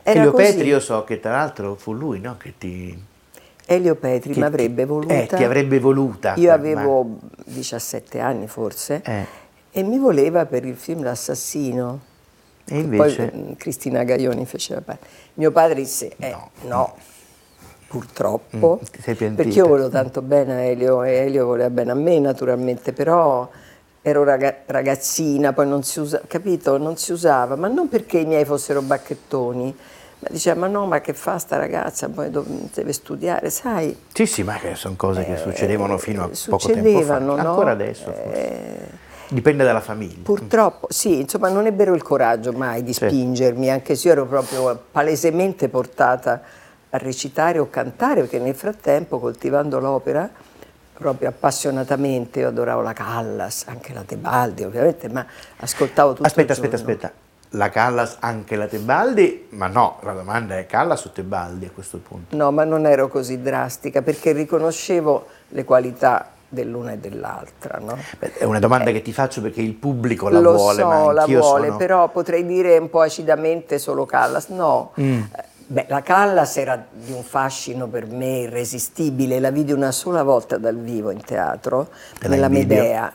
era 0.03 0.19
Elio 0.19 0.31
così. 0.31 0.43
Petri 0.43 0.67
io 0.67 0.79
so 0.79 1.03
che 1.03 1.19
tra 1.19 1.31
l'altro 1.31 1.75
fu 1.75 1.93
lui 1.93 2.19
no, 2.19 2.38
che 2.38 2.53
ti... 2.57 3.09
Elio 3.65 3.95
Petri 3.95 4.33
mi 4.35 4.43
avrebbe 4.43 4.85
voluta. 4.85 5.13
Eh, 5.13 5.25
ti 5.25 5.43
avrebbe 5.43 5.79
voluta. 5.79 6.35
Io 6.38 6.53
avevo 6.53 7.03
ma... 7.03 7.15
17 7.45 8.19
anni 8.19 8.47
forse. 8.47 9.01
Eh 9.03 9.40
e 9.72 9.84
mi 9.84 9.98
voleva 9.98 10.46
per 10.46 10.66
il 10.66 10.75
film 10.75 11.04
L'assassino. 11.04 12.00
E 12.66 12.80
invece? 12.80 13.28
Poi 13.28 13.40
mm, 13.40 13.51
Cristina 13.54 14.04
Gaioni 14.04 14.46
faceva 14.46 14.82
parte. 14.82 15.08
Mio 15.36 15.51
padre 15.51 15.75
disse, 15.75 16.13
eh, 16.18 16.32
no, 16.32 16.51
no 16.68 16.96
purtroppo, 17.92 18.80
mm, 18.82 19.34
perché 19.36 19.58
io 19.58 19.68
volevo 19.68 19.90
tanto 19.90 20.22
bene 20.22 20.54
a 20.54 20.60
Elio 20.62 21.04
e 21.04 21.12
Elio 21.12 21.46
voleva 21.46 21.70
bene 21.70 21.92
a 21.92 21.96
me 21.96 22.20
naturalmente, 22.20 22.94
però 22.94 23.50
ero 24.01 24.24
ragazzina, 24.24 25.51
poi 25.51 25.68
non 25.68 25.84
si 25.84 26.00
usava, 26.00 26.24
capito? 26.25 26.78
Non 26.78 26.96
si 26.96 27.12
usava, 27.12 27.58
ma 27.58 27.68
non 27.68 27.90
perché 27.90 28.20
i 28.20 28.25
miei 28.25 28.46
fossero 28.46 28.82
bacchettoni, 28.82 29.75
ma 30.20 30.28
diceva, 30.32 30.62
ma 30.62 30.68
no, 30.68 30.86
ma 30.86 31.01
che 31.01 31.13
fa 31.13 31.38
sta 31.38 31.58
ragazza, 31.58 32.08
poi 32.08 32.30
deve 32.32 32.94
studiare, 32.94 33.50
sai? 33.50 33.94
Sì, 34.13 34.25
sì, 34.25 34.44
ma 34.44 34.58
sono 34.74 34.96
cose 34.96 35.25
che 35.25 35.34
eh, 35.34 35.38
succedevano 35.38 35.98
fino 35.98 36.24
a 36.24 36.30
poco 36.48 36.72
tempo 36.72 37.01
fa, 37.01 37.20
no? 37.20 37.34
ancora 37.34 37.72
adesso. 37.72 38.13
Eh, 38.13 39.10
Dipende 39.33 39.63
dalla 39.63 39.79
famiglia. 39.79 40.23
Purtroppo, 40.23 40.88
sì, 40.89 41.21
insomma 41.21 41.47
non 41.47 41.65
ebbero 41.65 41.93
il 41.95 42.01
coraggio 42.01 42.51
mai 42.51 42.83
di 42.83 42.91
spingermi, 42.91 43.71
anche 43.71 43.95
se 43.95 44.07
io 44.07 44.13
ero 44.13 44.25
proprio 44.25 44.83
palesemente 44.91 45.69
portata 45.69 46.41
a 46.89 46.97
recitare 46.97 47.57
o 47.57 47.69
cantare, 47.69 48.21
perché 48.21 48.39
nel 48.39 48.55
frattempo 48.55 49.19
coltivando 49.21 49.79
l'opera, 49.79 50.29
proprio 50.93 51.29
appassionatamente, 51.29 52.41
io 52.41 52.50
adoravo 52.50 52.81
la 52.81 52.91
Callas, 52.91 53.63
anche 53.67 53.93
la 53.93 54.01
Tebaldi 54.01 54.63
ovviamente, 54.63 55.07
ma 55.07 55.25
ascoltavo 55.59 56.11
tutto 56.11 56.27
Aspetta, 56.27 56.51
aspetta, 56.51 56.75
aspetta. 56.75 57.11
la 57.51 57.69
Callas 57.69 58.17
anche 58.19 58.57
la 58.57 58.67
Tebaldi? 58.67 59.47
Ma 59.51 59.67
no, 59.67 60.00
la 60.03 60.11
domanda 60.11 60.57
è 60.57 60.65
Callas 60.65 61.05
o 61.05 61.09
Tebaldi 61.11 61.67
a 61.67 61.71
questo 61.73 62.00
punto? 62.00 62.35
No, 62.35 62.51
ma 62.51 62.65
non 62.65 62.85
ero 62.85 63.07
così 63.07 63.41
drastica 63.41 64.01
perché 64.01 64.33
riconoscevo 64.33 65.27
le 65.47 65.63
qualità 65.63 66.31
dell'una 66.51 66.91
e 66.91 66.98
dell'altra. 66.98 67.79
No? 67.79 67.98
Beh, 68.20 68.34
è 68.34 68.43
una 68.43 68.60
domanda 68.60 68.89
eh, 68.89 68.93
che 68.93 69.01
ti 69.01 69.13
faccio 69.13 69.41
perché 69.41 69.62
il 69.62 69.74
pubblico 69.74 70.29
la 70.29 70.39
lo 70.39 70.53
vuole, 70.53 70.81
so, 70.81 71.12
la 71.12 71.25
vuole, 71.25 71.67
sono... 71.67 71.77
però 71.77 72.10
potrei 72.10 72.46
dire 72.46 72.77
un 72.77 72.89
po' 72.89 73.01
acidamente 73.01 73.79
solo 73.79 74.05
Callas. 74.05 74.50
No, 74.50 74.91
mm. 75.00 75.22
Beh, 75.67 75.86
la 75.88 76.01
Callas 76.01 76.58
era 76.58 76.86
di 76.91 77.13
un 77.13 77.24
fascino 77.24 77.88
per 77.88 78.05
me 78.05 78.39
irresistibile, 78.39 79.39
la 79.39 79.51
vidi 79.51 79.72
una 79.72 79.93
sola 79.93 80.22
volta 80.22 80.58
dal 80.58 80.77
vivo 80.77 81.12
in 81.12 81.24
teatro, 81.24 81.88
Te 82.20 82.27
nella 82.27 82.50
Medea. 82.50 83.12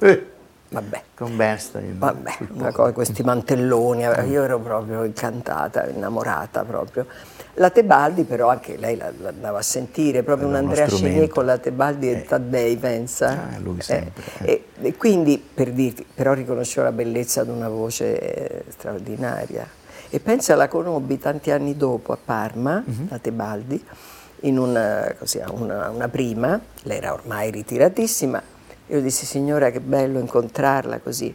Eh. 0.00 0.31
Vabbè. 0.72 1.02
Con 1.14 1.36
Bernstein. 1.36 1.98
Vabbè, 1.98 2.72
cosa, 2.72 2.92
questi 2.92 3.22
mantelloni, 3.22 4.02
io 4.28 4.42
ero 4.42 4.58
proprio 4.58 5.04
incantata, 5.04 5.86
innamorata 5.86 6.64
proprio. 6.64 7.06
La 7.54 7.68
Tebaldi 7.68 8.24
però 8.24 8.48
anche 8.48 8.78
lei 8.78 8.96
l'andava 8.96 9.58
a 9.58 9.62
sentire, 9.62 10.22
proprio 10.22 10.48
un 10.48 10.54
Andrea 10.54 10.86
Chenier 10.86 11.28
con 11.28 11.44
la 11.44 11.58
Tebaldi 11.58 12.08
e 12.08 12.12
eh. 12.12 12.24
Taddei, 12.24 12.76
pensa. 12.76 13.50
Ah, 13.52 13.58
lui 13.58 13.80
sempre. 13.82 14.22
Eh. 14.38 14.64
E, 14.80 14.86
e, 14.88 14.96
quindi, 14.96 15.38
per 15.38 15.70
dirti, 15.70 16.06
però 16.14 16.32
riconoscevo 16.32 16.86
la 16.86 16.92
bellezza 16.92 17.44
di 17.44 17.50
una 17.50 17.68
voce 17.68 18.64
straordinaria. 18.68 19.68
E 20.08 20.20
pensa, 20.20 20.54
la 20.56 20.68
conobbi 20.68 21.18
tanti 21.18 21.50
anni 21.50 21.76
dopo 21.76 22.12
a 22.12 22.18
Parma, 22.22 22.82
uh-huh. 22.84 23.06
la 23.08 23.18
Tebaldi, 23.18 23.84
in 24.40 24.58
una, 24.58 25.14
così, 25.18 25.40
una, 25.50 25.90
una 25.90 26.08
prima, 26.08 26.58
lei 26.82 26.96
era 26.96 27.12
ormai 27.12 27.50
ritiratissima, 27.50 28.42
io 28.86 29.00
dissi, 29.00 29.26
signora, 29.26 29.70
che 29.70 29.80
bello 29.80 30.18
incontrarla 30.18 30.98
così. 31.00 31.34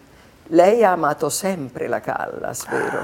Lei 0.52 0.84
ha 0.84 0.92
amato 0.92 1.30
sempre 1.30 1.88
la 1.88 2.00
Callas, 2.00 2.68
vero? 2.70 3.00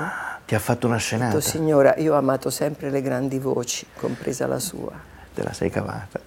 Ti 0.46 0.56
ha 0.56 0.60
fatto 0.60 0.88
una 0.88 0.98
scenata. 0.98 1.36
Detto, 1.36 1.42
signora, 1.42 1.96
io 1.98 2.14
ho 2.14 2.18
amato 2.18 2.50
sempre 2.50 2.90
le 2.90 3.02
grandi 3.02 3.40
voci, 3.40 3.86
compresa 3.98 4.48
la 4.48 4.60
sua. 4.60 5.12
Te 5.34 5.42
la 5.42 5.52
sei 5.52 5.70
cavata. 5.70 6.20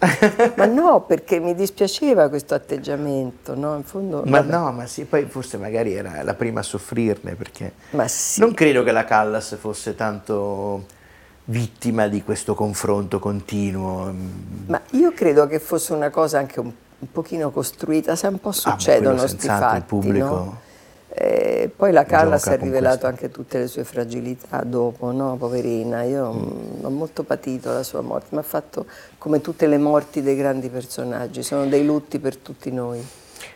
ma 0.57 0.67
no, 0.67 1.03
perché 1.03 1.39
mi 1.39 1.55
dispiaceva 1.55 2.29
questo 2.29 2.55
atteggiamento, 2.55 3.55
no? 3.55 3.77
In 3.77 3.85
fondo, 3.85 4.23
ma 4.27 4.41
vabbè. 4.41 4.51
no, 4.51 4.73
ma 4.73 4.87
sì, 4.87 5.05
poi 5.05 5.27
forse 5.27 5.59
magari 5.59 5.95
era 5.95 6.23
la 6.23 6.35
prima 6.35 6.61
a 6.61 6.63
soffrirne, 6.65 7.35
perché 7.35 7.73
ma 7.91 8.09
sì. 8.09 8.41
non 8.41 8.53
credo 8.53 8.83
che 8.83 8.91
la 8.91 9.05
Callas 9.05 9.57
fosse 9.59 9.95
tanto 9.95 10.87
vittima 11.45 12.09
di 12.09 12.25
questo 12.25 12.55
confronto 12.55 13.21
continuo. 13.21 14.13
Ma 14.67 14.81
io 14.91 15.13
credo 15.13 15.47
che 15.47 15.61
fosse 15.61 15.93
una 15.93 16.11
cosa 16.11 16.39
anche 16.39 16.59
un 16.59 16.71
po' 16.71 16.86
un 16.99 17.11
pochino 17.13 17.51
costruita, 17.51 18.17
se 18.17 18.27
un 18.27 18.41
po' 18.41 18.53
succedono 18.53 19.19
questi 19.19 19.49
ah, 19.49 19.59
fatti, 19.59 19.83
pubblico... 19.87 20.27
no? 20.27 20.65
Eh, 21.19 21.71
poi 21.75 21.93
la 21.93 22.05
Carla 22.05 22.37
si 22.37 22.51
è 22.51 22.59
rivelato 22.59 23.07
anche 23.07 23.31
tutte 23.31 23.59
le 23.59 23.69
sue 23.69 23.85
fragilità 23.85 24.63
dopo, 24.63 25.13
no? 25.13 25.37
Poverina, 25.37 26.03
io 26.03 26.31
mm. 26.31 26.85
ho 26.85 26.91
molto 26.91 27.23
patito 27.23 27.73
la 27.73 27.83
sua 27.83 28.03
morte, 28.03 28.27
mi 28.33 28.39
ha 28.39 28.43
fatto 28.43 28.85
come 29.17 29.41
tutte 29.41 29.67
le 29.67 29.79
morti 29.79 30.21
dei 30.21 30.37
grandi 30.37 30.69
personaggi, 30.69 31.43
sono 31.43 31.65
dei 31.69 31.87
lutti 31.87 32.19
per 32.19 32.37
tutti 32.37 32.71
noi. 32.71 33.03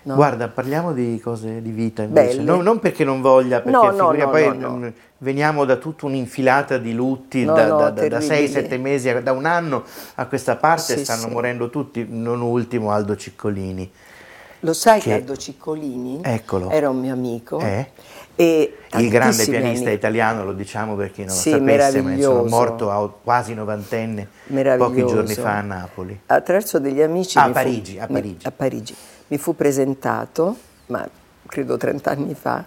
No? 0.05 0.15
Guarda, 0.15 0.49
parliamo 0.49 0.95
di 0.95 1.21
cose 1.23 1.61
di 1.61 1.71
vita 1.71 2.01
invece, 2.03 2.41
non, 2.41 2.63
non, 2.63 2.79
perché 2.79 3.05
non 3.05 3.21
voglia, 3.21 3.61
perché 3.61 3.71
no, 3.71 3.91
no, 3.91 4.13
no 4.13 4.31
poi 4.31 4.57
no, 4.57 4.93
veniamo 5.23 5.65
da 5.65 5.77
tutta 5.77 6.07
un'infilata 6.07 6.79
di 6.79 6.93
lutti 6.93 7.45
da, 7.45 7.53
da, 7.53 7.91
da, 7.91 8.09
da 8.09 8.19
6-7 8.19 8.81
mesi, 8.81 9.23
da 9.23 9.33
un 9.33 9.47
anno 9.47 9.85
a 10.15 10.27
questa 10.27 10.57
parte 10.57 10.97
sì, 10.97 11.05
stanno 11.05 11.29
sì. 11.29 11.31
morendo 11.31 11.71
tutti, 11.71 12.07
non 12.09 12.41
ultimo 12.41 12.91
Aldo 12.93 13.17
Ciccolini. 13.17 13.91
Lo 14.63 14.75
sai 14.75 15.01
che, 15.01 15.09
che 15.09 15.15
Aldo 15.15 15.37
Ciccolini 15.37 16.21
eccolo. 16.23 16.71
era 16.71 16.91
un 16.91 17.01
mio 17.01 17.13
amico. 17.13 17.59
Eh? 17.61 17.91
il 18.41 19.11
grande 19.11 19.45
pianista 19.45 19.85
amici. 19.85 19.91
italiano, 19.91 20.45
lo 20.45 20.55
diciamo 20.55 20.97
per 20.97 21.11
chi 21.11 21.25
non 21.25 21.35
sì, 21.35 21.51
lo 21.51 21.59
sapesse, 21.59 22.01
ma 22.01 22.13
insomma, 22.13 22.49
morto 22.49 22.91
a 22.91 23.11
quasi 23.11 23.53
novantenne 23.53 24.27
pochi 24.79 25.05
giorni 25.05 25.35
fa 25.35 25.59
a 25.59 25.61
Napoli. 25.61 26.19
Attraverso 26.25 26.79
degli 26.79 27.03
amici... 27.03 27.37
Ah, 27.37 27.45
a 27.45 27.51
Parigi, 27.51 27.97
fu, 27.97 28.03
a 28.03 28.07
Parigi. 28.07 28.47
A 28.47 28.51
Parigi 28.51 28.95
mi 29.27 29.37
fu 29.37 29.55
presentato, 29.55 30.57
ma 30.87 31.07
credo 31.47 31.77
30 31.77 32.11
anni 32.11 32.35
fa, 32.35 32.65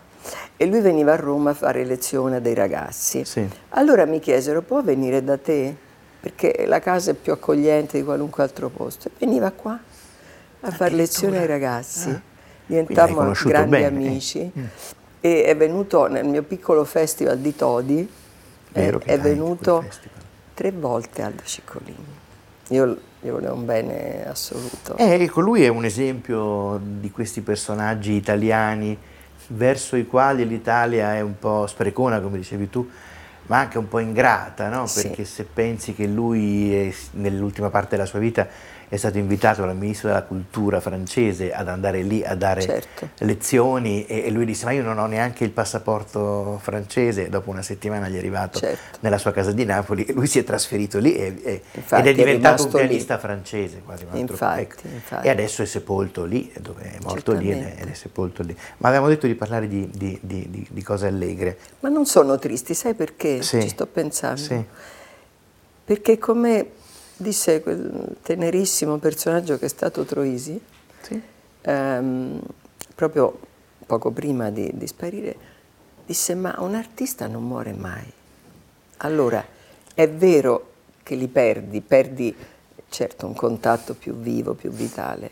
e 0.55 0.65
lui 0.65 0.81
veniva 0.81 1.13
a 1.13 1.15
Roma 1.15 1.51
a 1.51 1.53
fare 1.53 1.83
lezione 1.83 2.37
a 2.37 2.39
dei 2.39 2.53
ragazzi. 2.53 3.25
Sì. 3.25 3.47
Allora 3.69 4.05
mi 4.05 4.19
chiesero, 4.19 4.61
può 4.61 4.81
venire 4.81 5.23
da 5.23 5.37
te? 5.37 5.75
Perché 6.19 6.65
la 6.67 6.79
casa 6.79 7.11
è 7.11 7.13
più 7.13 7.33
accogliente 7.33 7.97
di 7.97 8.03
qualunque 8.03 8.43
altro 8.43 8.69
posto. 8.69 9.09
E 9.09 9.11
veniva 9.19 9.51
qua 9.51 9.77
a 10.61 10.71
fare 10.71 10.93
lezione 10.93 11.39
ai 11.39 11.47
ragazzi. 11.47 12.09
Ah. 12.09 12.21
Diventammo 12.65 13.33
grandi 13.43 13.69
bene. 13.69 13.85
amici. 13.85 14.51
Mm. 14.57 14.63
E 15.19 15.43
è 15.43 15.55
venuto 15.55 16.07
nel 16.07 16.25
mio 16.25 16.43
piccolo 16.43 16.85
festival 16.85 17.37
di 17.39 17.55
Todi, 17.55 18.09
è, 18.71 18.89
è 18.89 19.19
venuto 19.19 19.85
tre 20.53 20.71
volte 20.71 21.21
Aldo 21.21 21.43
Ciccolini. 21.43 22.21
Io 22.69 22.97
gli 23.19 23.29
volevo 23.29 23.53
un 23.53 23.65
bene 23.65 24.27
assoluto. 24.27 24.97
Eh, 24.97 25.21
ecco, 25.23 25.41
lui 25.41 25.63
è 25.63 25.67
un 25.67 25.85
esempio 25.85 26.79
di 26.81 27.11
questi 27.11 27.41
personaggi 27.41 28.13
italiani 28.13 28.97
verso 29.47 29.95
i 29.95 30.05
quali 30.05 30.47
l'Italia 30.47 31.15
è 31.15 31.21
un 31.21 31.37
po' 31.37 31.67
sprecona, 31.67 32.19
come 32.19 32.37
dicevi 32.37 32.69
tu, 32.69 32.89
ma 33.47 33.59
anche 33.59 33.77
un 33.77 33.87
po' 33.87 33.99
ingrata, 33.99 34.69
no? 34.69 34.87
perché 34.93 35.25
sì. 35.25 35.33
se 35.33 35.43
pensi 35.43 35.93
che 35.93 36.07
lui 36.07 36.93
nell'ultima 37.11 37.69
parte 37.69 37.95
della 37.95 38.07
sua 38.07 38.19
vita 38.19 38.47
è 38.93 38.97
stato 38.97 39.17
invitato 39.17 39.65
dal 39.65 39.75
ministro 39.75 40.09
della 40.09 40.21
cultura 40.21 40.79
francese 40.79 41.51
ad 41.51 41.67
andare 41.67 42.03
lì 42.03 42.23
a 42.23 42.35
dare 42.35 42.61
certo. 42.61 43.09
lezioni 43.25 44.05
e, 44.05 44.25
e, 44.25 44.29
lui 44.29 44.45
disse 44.45 44.65
ma 44.65 44.71
io 44.71 44.83
non 44.83 44.99
ho 44.99 45.07
neanche 45.07 45.43
il 45.43 45.49
passaporto 45.49 46.59
francese, 46.61 47.27
dopo 47.27 47.49
una 47.49 47.63
settimana 47.63 48.07
gli 48.07 48.13
è 48.13 48.17
arrivato 48.19 48.59
certo. 48.59 48.99
nella 48.99 49.17
sua 49.17 49.31
casa 49.31 49.51
di 49.51 49.65
Napoli 49.65 50.05
e 50.05 50.13
lui 50.13 50.27
si 50.27 50.37
è 50.37 50.43
trasferito 50.43 50.99
lì 50.99 51.15
e, 51.15 51.41
e, 51.43 51.61
ed 51.73 52.05
è 52.05 52.13
diventato 52.13 52.65
un 52.65 52.69
pianista 52.69 53.15
lì. 53.15 53.19
francese 53.19 53.81
quasi 53.83 54.05
un 54.07 54.15
infatti, 54.15 54.61
ecco. 54.61 54.81
infatti. 54.83 55.25
e 55.25 55.29
adesso 55.31 55.63
è 55.63 55.65
sepolto 55.65 56.23
lì, 56.25 56.53
dove 56.59 56.83
è 56.83 56.97
morto 57.01 57.31
Certamente. 57.31 57.65
lì 57.65 57.81
ed 57.81 57.87
è, 57.87 57.91
è, 57.91 57.95
sepolto 57.95 58.43
lì. 58.43 58.55
Ma 58.77 58.89
avevamo 58.89 59.09
detto 59.09 59.25
di 59.25 59.33
parlare 59.33 59.67
di, 59.67 59.89
di, 59.91 60.19
di, 60.21 60.67
di 60.69 60.83
cose 60.83 61.07
allegre. 61.07 61.57
Ma 61.79 61.89
non 61.89 62.05
sono 62.05 62.37
tristi, 62.37 62.75
sai 62.75 62.93
perché? 62.93 63.41
Sì. 63.41 63.59
Ci 63.59 63.69
sto 63.69 63.87
pensando. 63.87 64.39
Sì. 64.39 64.63
Perché 65.83 66.19
come 66.19 66.81
disse 67.23 67.61
quel 67.61 68.17
tenerissimo 68.21 68.97
personaggio 68.97 69.57
che 69.57 69.65
è 69.65 69.69
stato 69.69 70.03
Troisi, 70.03 70.61
sì. 71.01 71.19
ehm, 71.61 72.39
proprio 72.93 73.39
poco 73.87 74.11
prima 74.11 74.51
di, 74.51 74.69
di, 74.73 74.85
sparire, 74.85 75.35
disse 76.05 76.35
ma 76.35 76.55
un 76.59 76.75
artista 76.75 77.25
non 77.25 77.43
muore 77.43 77.73
mai. 77.73 78.11
Allora, 78.97 79.43
è 79.95 80.07
vero 80.07 80.71
che 81.01 81.15
li 81.15 81.27
perdi, 81.27 81.81
perdi 81.81 82.35
certo 82.89 83.25
un 83.25 83.33
contatto 83.33 83.95
più 83.95 84.15
vivo, 84.15 84.53
più 84.53 84.69
vitale, 84.69 85.31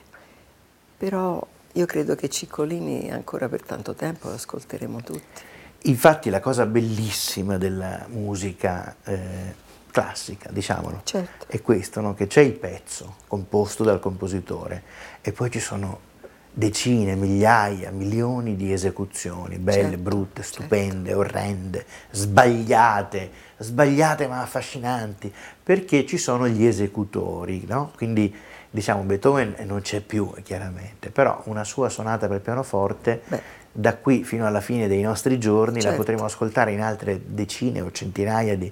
però 0.97 1.45
io 1.73 1.85
credo 1.85 2.15
che 2.15 2.27
Ciccolini 2.27 3.11
ancora 3.11 3.47
per 3.47 3.61
tanto 3.61 3.93
tempo 3.93 4.29
lo 4.29 4.33
ascolteremo 4.33 5.01
tutti. 5.03 5.41
Infatti 5.83 6.29
la 6.29 6.39
cosa 6.39 6.65
bellissima 6.65 7.57
della 7.57 8.05
musica 8.09 8.95
eh, 9.03 9.69
classica, 9.91 10.49
diciamolo, 10.51 11.01
certo. 11.03 11.45
è 11.47 11.61
questo, 11.61 12.01
no? 12.01 12.13
che 12.13 12.27
c'è 12.27 12.41
il 12.41 12.53
pezzo 12.53 13.15
composto 13.27 13.83
dal 13.83 13.99
compositore 13.99 14.81
e 15.21 15.31
poi 15.31 15.51
ci 15.51 15.59
sono 15.59 16.09
decine, 16.53 17.15
migliaia, 17.15 17.91
milioni 17.91 18.55
di 18.55 18.73
esecuzioni, 18.73 19.57
belle, 19.57 19.81
certo, 19.81 19.97
brutte, 19.97 20.43
stupende, 20.43 21.09
certo. 21.09 21.19
orrende, 21.19 21.85
sbagliate, 22.09 23.31
sbagliate 23.57 24.27
ma 24.27 24.41
affascinanti, 24.41 25.33
perché 25.63 26.05
ci 26.05 26.17
sono 26.17 26.47
gli 26.47 26.65
esecutori, 26.65 27.63
no? 27.67 27.91
Quindi 27.95 28.33
diciamo 28.69 29.03
Beethoven 29.03 29.55
non 29.65 29.81
c'è 29.81 30.01
più 30.01 30.33
chiaramente, 30.43 31.09
però 31.09 31.41
una 31.45 31.63
sua 31.63 31.89
sonata 31.89 32.27
per 32.27 32.41
pianoforte 32.41 33.21
Beh. 33.27 33.41
da 33.71 33.95
qui 33.95 34.23
fino 34.23 34.45
alla 34.45 34.61
fine 34.61 34.87
dei 34.87 35.01
nostri 35.01 35.37
giorni 35.39 35.79
certo. 35.79 35.89
la 35.91 35.95
potremo 35.95 36.25
ascoltare 36.25 36.71
in 36.71 36.81
altre 36.81 37.19
decine 37.25 37.79
o 37.81 37.91
centinaia 37.91 38.57
di, 38.57 38.71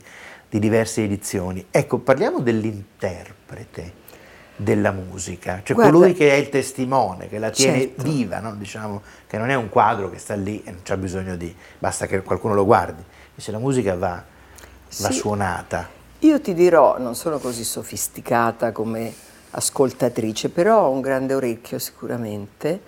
di 0.49 0.59
diverse 0.59 1.03
edizioni. 1.03 1.65
Ecco, 1.69 1.99
parliamo 1.99 2.39
dell'interprete 2.39 4.07
della 4.55 4.91
musica, 4.91 5.61
cioè 5.63 5.75
Guarda, 5.75 5.93
colui 5.93 6.13
che 6.13 6.31
è 6.31 6.33
il 6.33 6.49
testimone, 6.49 7.29
che 7.29 7.39
la 7.39 7.49
tiene 7.49 7.79
certo. 7.79 8.03
viva, 8.03 8.39
no? 8.39 8.55
diciamo, 8.55 9.01
che 9.25 9.37
non 9.37 9.49
è 9.49 9.55
un 9.55 9.69
quadro 9.69 10.09
che 10.09 10.17
sta 10.17 10.35
lì 10.35 10.61
e 10.65 10.71
non 10.71 10.81
c'è 10.83 10.97
bisogno 10.97 11.37
di, 11.37 11.55
basta 11.77 12.07
che 12.07 12.21
qualcuno 12.21 12.53
lo 12.55 12.65
guardi. 12.65 13.01
Invece 13.29 13.51
la 13.51 13.59
musica 13.59 13.95
va, 13.95 14.21
va 14.21 15.11
sì. 15.11 15.13
suonata. 15.13 15.87
Io 16.19 16.41
ti 16.41 16.53
dirò, 16.53 16.99
non 16.99 17.15
sono 17.15 17.37
così 17.37 17.63
sofisticata 17.63 18.73
come 18.73 19.13
ascoltatrice, 19.51 20.49
però 20.49 20.87
ho 20.87 20.91
un 20.91 20.99
grande 20.99 21.33
orecchio 21.35 21.79
sicuramente 21.79 22.81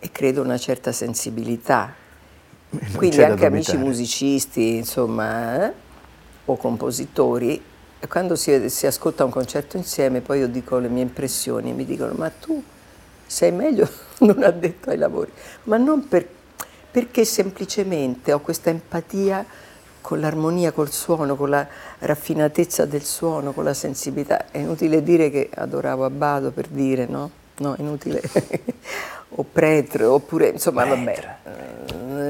e 0.00 0.10
credo 0.10 0.42
una 0.42 0.58
certa 0.58 0.90
sensibilità. 0.90 1.94
Non 2.70 2.90
Quindi 2.96 3.22
anche 3.22 3.46
amici 3.46 3.76
musicisti, 3.76 4.76
insomma, 4.76 5.66
eh? 5.66 5.72
O 6.46 6.56
compositori, 6.56 7.62
e 7.98 8.08
quando 8.08 8.34
si, 8.34 8.68
si, 8.68 8.86
ascolta 8.86 9.24
un 9.24 9.30
concerto 9.30 9.76
insieme, 9.76 10.20
poi 10.20 10.40
io 10.40 10.48
dico 10.48 10.78
le 10.78 10.88
mie 10.88 11.02
impressioni, 11.02 11.72
mi 11.72 11.84
dicono 11.84 12.14
ma 12.14 12.30
tu 12.30 12.62
sei 13.24 13.52
meglio 13.52 13.88
non 14.20 14.42
addetto 14.42 14.90
ai 14.90 14.98
lavori, 14.98 15.30
ma 15.64 15.76
non 15.76 16.08
per, 16.08 16.26
perché 16.90 17.24
semplicemente 17.24 18.32
ho 18.32 18.40
questa 18.40 18.70
empatia 18.70 19.46
con 20.00 20.20
l'armonia, 20.20 20.72
col 20.72 20.90
suono, 20.90 21.36
con 21.36 21.48
la 21.48 21.66
raffinatezza 22.00 22.84
del 22.84 23.04
suono, 23.04 23.52
con 23.52 23.64
la 23.64 23.72
sensibilità. 23.72 24.50
È 24.50 24.58
inutile 24.58 25.02
dire 25.02 25.30
che 25.30 25.48
adoravo 25.54 26.04
Abbado 26.04 26.50
per 26.50 26.66
dire, 26.66 27.06
no? 27.06 27.30
No, 27.58 27.76
inutile. 27.78 28.20
o 29.36 29.44
Pretre, 29.50 30.04
oppure, 30.04 30.48
insomma, 30.48 30.84
Pretre. 30.84 31.36
vabbè. 31.44 31.71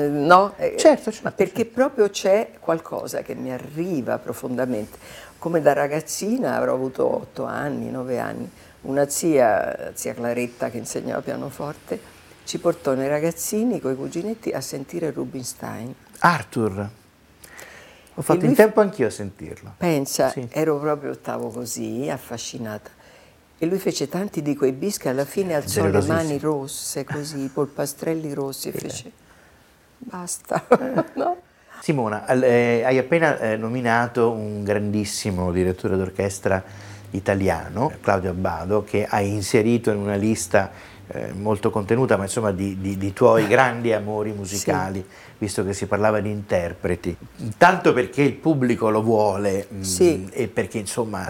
No? 0.08 0.54
Certo, 0.56 1.10
certo. 1.10 1.20
Ma 1.22 1.32
perché 1.32 1.64
proprio 1.64 2.10
c'è 2.10 2.52
qualcosa 2.58 3.22
che 3.22 3.34
mi 3.34 3.52
arriva 3.52 4.18
profondamente. 4.18 4.98
Come 5.38 5.60
da 5.60 5.72
ragazzina 5.72 6.56
avrò 6.56 6.74
avuto 6.74 7.14
otto 7.14 7.44
anni, 7.44 7.90
nove 7.90 8.18
anni, 8.18 8.48
una 8.82 9.08
zia, 9.08 9.92
zia 9.94 10.14
Claretta 10.14 10.70
che 10.70 10.78
insegnava 10.78 11.20
pianoforte, 11.20 12.00
ci 12.44 12.58
portò 12.58 12.94
nei 12.94 13.08
ragazzini 13.08 13.80
con 13.80 13.92
i 13.92 13.96
cuginetti 13.96 14.50
a 14.50 14.60
sentire 14.60 15.10
Rubinstein. 15.10 15.94
Arthur. 16.18 16.90
Ho 18.14 18.22
fatto 18.22 18.44
in 18.44 18.54
tempo 18.54 18.80
anch'io 18.80 19.06
a 19.06 19.10
sentirlo. 19.10 19.74
Pensa, 19.78 20.30
sì. 20.30 20.46
ero 20.50 20.78
proprio, 20.78 21.14
stavo 21.14 21.48
così, 21.48 22.08
affascinata. 22.10 22.90
E 23.58 23.66
lui 23.66 23.78
fece 23.78 24.08
tanti 24.08 24.42
di 24.42 24.56
quei 24.56 24.72
bis 24.72 24.98
che 24.98 25.08
alla 25.08 25.24
fine 25.24 25.54
alzò 25.54 25.86
le 25.86 26.02
mani 26.02 26.38
rosse, 26.38 27.04
così, 27.04 27.44
i 27.44 27.48
polpastrelli 27.48 28.34
rossi, 28.34 28.68
e 28.68 28.72
fece, 28.72 29.12
basta, 30.04 30.64
no? 31.14 31.36
Simona, 31.80 32.26
eh, 32.26 32.82
hai 32.84 32.96
appena 32.98 33.38
eh, 33.38 33.56
nominato 33.56 34.30
un 34.30 34.62
grandissimo 34.62 35.50
direttore 35.50 35.96
d'orchestra 35.96 36.62
italiano, 37.10 37.92
Claudio 38.00 38.30
Abbado, 38.30 38.84
che 38.84 39.04
hai 39.08 39.28
inserito 39.32 39.90
in 39.90 39.96
una 39.96 40.14
lista 40.14 40.70
eh, 41.08 41.32
molto 41.32 41.70
contenuta, 41.70 42.16
ma 42.16 42.22
insomma 42.22 42.52
di, 42.52 42.80
di, 42.80 42.96
di 42.96 43.12
tuoi 43.12 43.46
grandi 43.46 43.92
amori 43.92 44.30
musicali, 44.36 45.00
sì. 45.00 45.34
visto 45.38 45.64
che 45.64 45.72
si 45.72 45.86
parlava 45.86 46.20
di 46.20 46.30
interpreti. 46.30 47.16
Tanto 47.58 47.92
perché 47.92 48.22
il 48.22 48.34
pubblico 48.34 48.88
lo 48.88 49.02
vuole 49.02 49.66
mh, 49.68 49.76
mm, 49.76 49.80
sì. 49.80 50.28
e 50.30 50.48
perché 50.48 50.78
insomma 50.78 51.28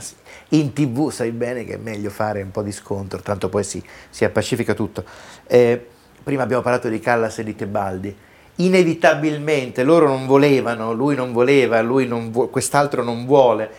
in 0.50 0.73
tv 0.73 1.11
sai 1.11 1.31
bene 1.31 1.64
che 1.64 1.75
è 1.75 1.79
meglio 1.79 2.11
fare 2.11 2.43
un 2.43 2.50
po' 2.50 2.62
di 2.62 2.73
scontro, 2.73 3.21
tanto 3.21 3.49
poi 3.49 3.64
si, 3.64 3.83
si 4.11 4.25
appacifica 4.25 4.75
tutto. 4.75 5.05
Eh, 5.47 5.85
prima 6.23 6.43
abbiamo 6.43 6.62
parlato 6.62 6.88
di 6.88 7.00
Callas 7.00 7.38
e 7.38 7.45
di 7.45 7.57
Tebaldi. 7.57 8.17
Inevitabilmente 8.64 9.83
loro 9.83 10.09
non 10.09 10.26
volevano, 10.26 10.92
lui 10.92 11.14
non 11.14 11.33
voleva, 11.33 11.81
lui 11.81 12.07
non 12.07 12.31
vu- 12.31 12.50
quest'altro 12.50 13.02
non 13.02 13.26
vuole. 13.26 13.71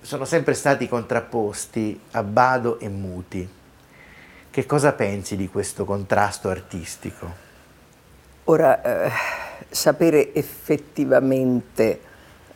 Sono 0.00 0.24
sempre 0.24 0.54
stati 0.54 0.88
contrapposti 0.88 1.98
Abbado 2.12 2.78
e 2.80 2.88
Muti 2.88 3.48
che 4.52 4.66
cosa 4.66 4.92
pensi 4.92 5.34
di 5.34 5.48
questo 5.48 5.86
contrasto 5.86 6.50
artistico? 6.50 7.26
Ora, 8.44 8.82
eh, 8.82 9.10
sapere 9.70 10.34
effettivamente 10.34 12.00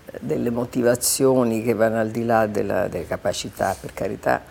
eh, 0.04 0.18
delle 0.20 0.50
motivazioni 0.50 1.62
che 1.62 1.72
vanno 1.72 1.98
al 1.98 2.10
di 2.10 2.26
là 2.26 2.46
della, 2.46 2.86
delle 2.88 3.06
capacità, 3.06 3.74
per 3.80 3.94
carità, 3.94 4.42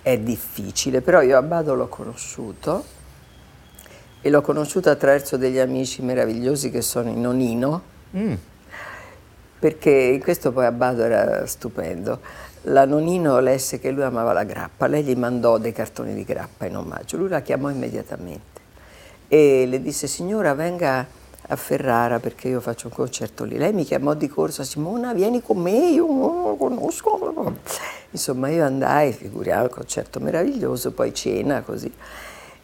è 0.00 0.16
difficile, 0.16 1.00
però 1.00 1.22
io 1.22 1.36
Abbado 1.36 1.74
l'ho 1.74 1.88
conosciuto 1.88 2.84
e 4.20 4.30
l'ho 4.30 4.40
conosciuto 4.40 4.90
attraverso 4.90 5.36
degli 5.36 5.58
amici 5.58 6.02
meravigliosi 6.02 6.70
che 6.70 6.82
sono 6.82 7.08
in 7.08 7.20
Nonino, 7.20 7.82
mm. 8.16 8.34
perché 9.58 10.20
questo 10.22 10.52
poi 10.52 10.66
Abbado 10.66 11.02
era 11.02 11.46
stupendo 11.46 12.44
la 12.68 12.84
nonnino 12.84 13.38
lesse 13.38 13.78
che 13.78 13.92
lui 13.92 14.02
amava 14.02 14.32
la 14.32 14.42
grappa, 14.42 14.88
lei 14.88 15.04
gli 15.04 15.14
mandò 15.14 15.58
dei 15.58 15.72
cartoni 15.72 16.14
di 16.14 16.24
grappa 16.24 16.66
in 16.66 16.76
omaggio, 16.76 17.16
lui 17.16 17.28
la 17.28 17.40
chiamò 17.40 17.70
immediatamente 17.70 18.60
e 19.28 19.66
le 19.66 19.80
disse 19.80 20.06
signora 20.06 20.54
venga 20.54 21.06
a 21.48 21.56
Ferrara 21.56 22.18
perché 22.18 22.48
io 22.48 22.60
faccio 22.60 22.88
un 22.88 22.94
concerto 22.94 23.44
lì. 23.44 23.56
Lei 23.56 23.72
mi 23.72 23.84
chiamò 23.84 24.14
di 24.14 24.28
corsa, 24.28 24.64
Simona 24.64 25.14
vieni 25.14 25.42
con 25.42 25.58
me, 25.58 25.90
io 25.90 26.06
non 26.06 26.42
lo 26.42 26.56
conosco. 26.56 27.54
Insomma 28.10 28.48
io 28.48 28.64
andai, 28.64 29.12
figuriamo, 29.12 29.62
un 29.62 29.70
concerto 29.70 30.18
meraviglioso, 30.20 30.92
poi 30.92 31.14
cena 31.14 31.62
così. 31.62 31.92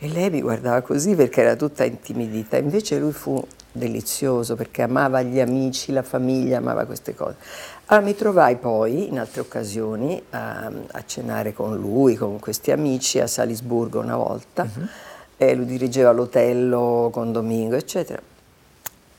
E 0.04 0.08
lei 0.08 0.30
mi 0.30 0.40
guardava 0.40 0.80
così 0.80 1.14
perché 1.14 1.42
era 1.42 1.54
tutta 1.54 1.84
intimidita, 1.84 2.56
invece 2.56 2.98
lui 2.98 3.12
fu 3.12 3.40
delizioso 3.70 4.56
perché 4.56 4.82
amava 4.82 5.22
gli 5.22 5.38
amici, 5.38 5.92
la 5.92 6.02
famiglia, 6.02 6.56
amava 6.56 6.86
queste 6.86 7.14
cose. 7.14 7.36
Allora 7.86 8.06
mi 8.06 8.16
trovai 8.16 8.56
poi 8.56 9.06
in 9.06 9.20
altre 9.20 9.42
occasioni 9.42 10.20
a, 10.30 10.68
a 10.90 11.04
cenare 11.04 11.52
con 11.52 11.76
lui, 11.78 12.16
con 12.16 12.40
questi 12.40 12.72
amici 12.72 13.20
a 13.20 13.28
Salisburgo 13.28 14.00
una 14.00 14.16
volta, 14.16 14.64
uh-huh. 14.64 14.86
e 15.36 15.54
lui 15.54 15.66
dirigeva 15.66 16.10
l'hotello 16.10 17.10
con 17.12 17.30
Domingo, 17.30 17.76
eccetera. 17.76 18.20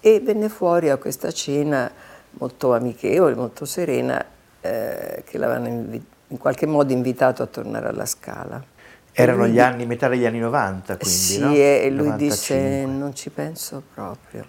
E 0.01 0.19
venne 0.19 0.49
fuori 0.49 0.89
a 0.89 0.97
questa 0.97 1.31
cena 1.31 1.89
molto 2.31 2.73
amichevole, 2.73 3.35
molto 3.35 3.63
serena, 3.63 4.21
eh, 4.59 5.23
che 5.25 5.37
l'avevano 5.37 5.67
invi- 5.69 6.05
in 6.27 6.37
qualche 6.37 6.65
modo 6.65 6.91
invitato 6.91 7.41
a 7.41 7.45
tornare 7.45 7.87
alla 7.87 8.05
Scala. 8.05 8.71
Erano 9.13 9.47
gli 9.47 9.59
anni, 9.59 9.85
metà 9.85 10.07
degli 10.07 10.25
anni 10.25 10.39
90, 10.39 10.97
quindi, 10.97 11.17
Sì, 11.17 11.39
no? 11.39 11.53
e 11.53 11.89
lui 11.89 12.07
95. 12.07 12.17
disse 12.17 12.85
non 12.85 13.15
ci 13.15 13.29
penso 13.29 13.83
proprio, 13.93 14.45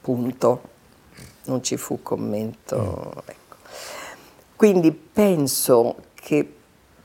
punto. 0.00 0.62
Non 1.44 1.62
ci 1.62 1.76
fu 1.76 2.02
commento. 2.02 2.76
Mm. 2.76 3.18
Ecco. 3.24 3.56
Quindi 4.56 4.92
penso 4.92 5.96
che 6.14 6.54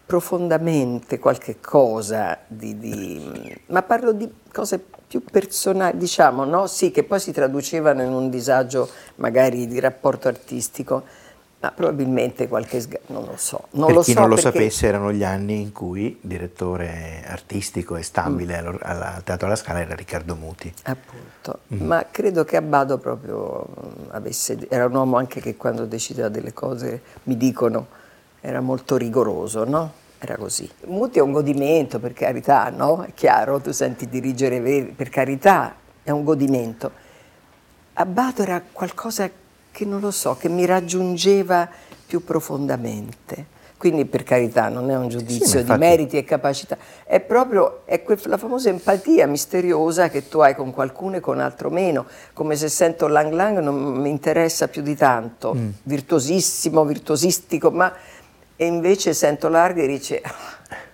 profondamente 0.05 1.17
qualche 1.19 1.59
cosa 1.61 2.37
di, 2.47 2.77
di, 2.77 3.57
ma 3.67 3.81
parlo 3.81 4.11
di 4.11 4.29
cose 4.51 4.83
più 5.07 5.23
personali, 5.23 5.97
diciamo, 5.97 6.43
no? 6.43 6.67
Sì, 6.67 6.91
che 6.91 7.03
poi 7.03 7.19
si 7.19 7.31
traducevano 7.31 8.01
in 8.03 8.11
un 8.11 8.29
disagio 8.29 8.89
magari 9.15 9.67
di 9.67 9.79
rapporto 9.79 10.27
artistico 10.27 11.03
ma 11.65 11.71
probabilmente 11.71 12.47
qualche 12.47 12.79
sg- 12.79 12.99
non 13.07 13.25
lo 13.25 13.37
so. 13.37 13.67
Non 13.71 13.87
per 13.87 13.95
lo 13.95 14.01
chi 14.01 14.11
so 14.11 14.19
non 14.19 14.29
lo 14.29 14.35
perché... 14.35 14.51
sapesse 14.51 14.85
erano 14.85 15.11
gli 15.11 15.23
anni 15.23 15.61
in 15.61 15.71
cui 15.71 16.19
direttore 16.21 17.23
artistico 17.25 17.95
e 17.95 18.03
stabile 18.03 18.61
mm. 18.61 18.75
al 18.81 19.23
Teatro 19.23 19.47
alla 19.47 19.55
Scala 19.55 19.79
era 19.79 19.95
Riccardo 19.95 20.35
Muti. 20.35 20.71
Appunto, 20.83 21.61
mm. 21.73 21.83
ma 21.83 22.05
credo 22.11 22.43
che 22.43 22.57
Abbado 22.57 22.99
proprio 22.99 23.65
avesse, 24.09 24.67
era 24.69 24.85
un 24.85 24.93
uomo 24.93 25.17
anche 25.17 25.41
che 25.41 25.55
quando 25.55 25.85
decideva 25.85 26.29
delle 26.29 26.53
cose, 26.53 27.01
mi 27.23 27.35
dicono, 27.35 27.87
era 28.41 28.61
molto 28.61 28.95
rigoroso, 28.95 29.63
no? 29.63 29.91
Era 30.19 30.37
così. 30.37 30.69
Muti 30.85 31.17
è 31.17 31.21
un 31.21 31.31
godimento, 31.31 31.99
per 31.99 32.13
carità, 32.13 32.69
no? 32.69 33.01
È 33.01 33.13
chiaro, 33.15 33.59
tu 33.59 33.71
senti 33.71 34.07
dirigere, 34.07 34.61
per 34.95 35.09
carità, 35.09 35.75
è 36.03 36.11
un 36.11 36.23
godimento. 36.23 36.91
Abbado 37.93 38.43
era 38.43 38.61
qualcosa 38.71 39.27
che 39.27 39.44
non 39.83 39.99
lo 39.99 40.11
so, 40.11 40.37
che 40.39 40.47
mi 40.47 40.65
raggiungeva 40.65 41.67
più 42.05 42.23
profondamente. 42.23 43.53
Quindi 43.77 44.05
per 44.05 44.23
carità 44.23 44.69
non 44.69 44.89
è 44.89 44.95
un 44.95 45.09
giudizio 45.09 45.47
sì, 45.47 45.57
infatti... 45.57 45.79
di 45.79 45.85
meriti 45.85 46.17
e 46.17 46.23
capacità, 46.23 46.77
è 47.03 47.19
proprio 47.19 47.81
è 47.85 48.01
la 48.23 48.37
famosa 48.37 48.69
empatia 48.69 49.27
misteriosa 49.27 50.09
che 50.09 50.29
tu 50.29 50.39
hai 50.39 50.55
con 50.55 50.71
qualcuno 50.71 51.17
e 51.17 51.19
con 51.19 51.39
altro 51.39 51.69
meno, 51.69 52.05
come 52.31 52.55
se 52.55 52.69
sento 52.69 53.07
Lang 53.07 53.33
Lang 53.33 53.59
non 53.59 53.75
mi 53.75 54.09
interessa 54.09 54.69
più 54.69 54.81
di 54.81 54.95
tanto, 54.95 55.53
mm. 55.53 55.69
virtuosissimo, 55.83 56.85
virtuosistico, 56.85 57.69
ma 57.69 57.93
e 58.55 58.65
invece 58.65 59.13
sento 59.13 59.49
Larga 59.49 59.83
e 59.83 59.87
dice, 59.87 60.21
ah, 60.21 60.33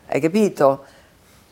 hai 0.08 0.20
capito? 0.20 0.84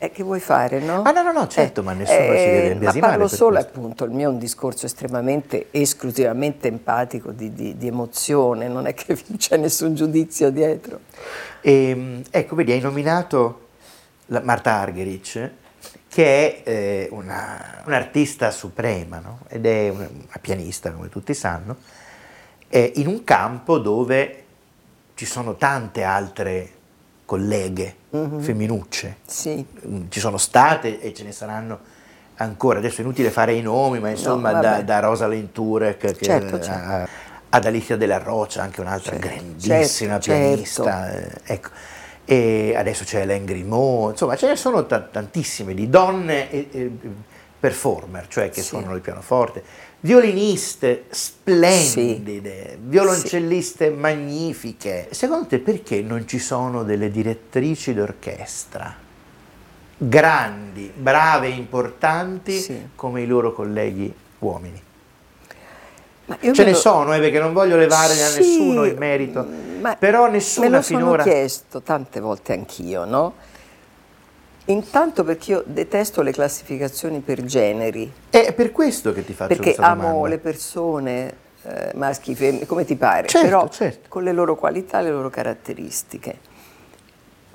E 0.02 0.12
che 0.12 0.24
vuoi 0.24 0.40
fare, 0.40 0.80
no? 0.80 1.02
Ah 1.02 1.12
no, 1.12 1.24
no, 1.24 1.34
no, 1.34 1.48
certo, 1.48 1.82
eh, 1.82 1.84
ma 1.84 1.92
nessuno 1.92 2.32
eh, 2.32 2.38
si 2.38 2.46
deve 2.46 2.72
imbiasimare 2.72 3.00
Ma 3.00 3.18
parlo 3.18 3.28
solo, 3.28 3.56
questo. 3.56 3.70
appunto, 3.78 4.06
il 4.06 4.12
mio 4.12 4.30
è 4.30 4.32
un 4.32 4.40
discorso 4.40 4.86
estremamente, 4.86 5.68
esclusivamente 5.72 6.70
empatico, 6.70 7.32
di, 7.32 7.54
di, 7.54 7.76
di 7.76 7.88
emozione, 7.88 8.70
non 8.70 8.88
è 8.88 8.94
che 8.94 9.18
c'è 9.36 9.58
nessun 9.58 9.96
giudizio 9.96 10.52
dietro. 10.52 11.02
E, 11.60 11.90
ehm, 11.90 12.22
ecco, 12.32 12.56
vedi, 12.56 12.72
hai 12.72 12.80
nominato 12.80 13.68
Marta 14.28 14.76
Argerich, 14.76 15.52
che 16.08 16.64
è 16.64 16.70
eh, 16.70 17.08
una, 17.12 17.82
un'artista 17.86 18.52
suprema, 18.52 19.20
no? 19.20 19.40
Ed 19.50 19.66
è 19.66 19.90
una, 19.90 20.08
una, 20.10 20.40
pianista, 20.40 20.94
come 20.94 21.10
tutti 21.10 21.34
sanno, 21.34 21.76
è 22.70 22.94
in 22.96 23.08
un 23.08 23.26
campo 23.26 23.78
dove 23.80 24.44
ci 25.16 25.26
sono 25.26 25.56
tante 25.56 26.04
altre 26.04 26.72
colleghe 27.30 27.96
mm-hmm. 28.16 28.40
femminucce. 28.40 29.18
Sì. 29.24 29.64
Mm, 29.86 30.06
ci 30.10 30.20
sono 30.20 30.40
state 30.40 31.00
e 31.00 31.14
ce 31.14 31.24
ne 31.24 31.32
saranno 31.32 31.80
ancora. 32.38 32.80
Adesso 32.80 33.02
è 33.02 33.04
inutile 33.04 33.30
fare 33.30 33.54
i 33.54 33.62
nomi, 33.62 34.00
ma 34.00 34.10
insomma 34.10 34.52
no, 34.52 34.62
da, 34.62 34.82
da, 34.82 35.00
Rosalind 35.00 35.52
Turek 35.52 36.18
certo, 36.20 36.60
certo. 36.60 36.72
A, 36.72 37.08
ad 37.50 37.66
Alicia 37.66 37.96
della 37.98 38.18
Roccia, 38.18 38.64
anche 38.64 38.82
un'altra 38.82 39.12
certo, 39.12 39.28
grandissima 39.28 40.20
certo, 40.20 40.42
pianista. 40.42 41.06
Certo. 41.06 41.40
Eh, 41.46 41.54
ecco. 41.54 41.70
E 42.26 42.74
adesso 42.76 43.04
c'è 43.04 43.22
Hélène 43.22 43.46
Grimaud, 43.46 44.12
insomma 44.12 44.36
ce 44.36 44.48
ne 44.48 44.56
sono 44.56 44.88
t- 44.88 45.10
tantissime 45.12 45.76
di 45.76 45.88
donne 45.88 46.50
e, 46.50 46.68
e 46.72 46.92
performer, 47.60 48.26
cioè 48.28 48.50
che 48.50 48.62
sì. 48.62 48.70
suonano 48.70 48.96
il 48.96 49.02
pianoforte 49.02 49.64
violiniste 50.02 51.06
splendide, 51.10 52.70
sì. 52.72 52.78
violoncelliste 52.82 53.88
sì. 53.90 53.94
magnifiche. 53.94 55.08
Secondo 55.12 55.48
te 55.48 55.60
perché 55.60 56.02
non 56.02 56.28
ci 56.28 56.40
sono 56.40 56.84
delle 56.84 57.12
direttrici 57.12 57.94
d'orchestra 57.94 59.08
grandi, 60.02 60.90
brave, 60.96 61.50
importanti 61.50 62.58
Sì. 62.58 62.90
come 62.96 63.22
i 63.22 63.28
loro 63.28 63.52
colleghi 63.52 64.12
uomini. 64.40 64.82
Ce 66.28 66.38
me 66.42 66.52
ne 66.64 66.72
lo- 66.72 66.78
sono, 66.78 67.14
eh, 67.14 67.20
perché 67.20 67.40
non 67.40 67.54
voglio 67.54 67.76
levare 67.76 68.14
a 68.14 68.28
Sì, 68.28 68.40
nessuno 68.40 68.86
il 68.86 68.96
merito, 68.98 69.46
ma 69.82 69.96
però 69.96 70.26
Me 70.26 70.32
nessuna 70.34 70.70
lo 70.70 70.82
sono 70.82 71.00
finora... 71.00 71.24
chiesto 71.24 71.82
tante 71.82 72.20
volte 72.20 72.54
anch'io, 72.54 73.04
no? 73.04 73.34
Intanto 74.70 75.24
perché 75.24 75.52
io 75.52 75.64
detesto 75.66 76.22
le 76.22 76.32
classificazioni 76.32 77.22
per 77.22 77.44
generi, 77.44 78.12
È 78.30 78.54
per 78.54 78.72
questo 78.72 79.12
che 79.14 79.26
ti 79.26 79.34
faccio 79.34 79.48
perché 79.48 79.74
questa 79.74 79.88
amo 79.88 80.08
domanda. 80.10 80.28
le 80.28 80.38
persone, 80.38 81.34
eh, 81.64 81.92
maschi, 81.96 82.36
femmine, 82.36 82.68
come 82.68 82.86
ti 82.86 82.96
pare, 82.96 83.28
Certo, 83.28 83.48
però 83.48 83.68
certo. 83.70 84.08
con 84.10 84.24
le 84.24 84.32
loro 84.32 84.56
qualità, 84.56 85.02
le 85.02 85.10
loro 85.10 85.32
caratteristiche. 85.32 86.38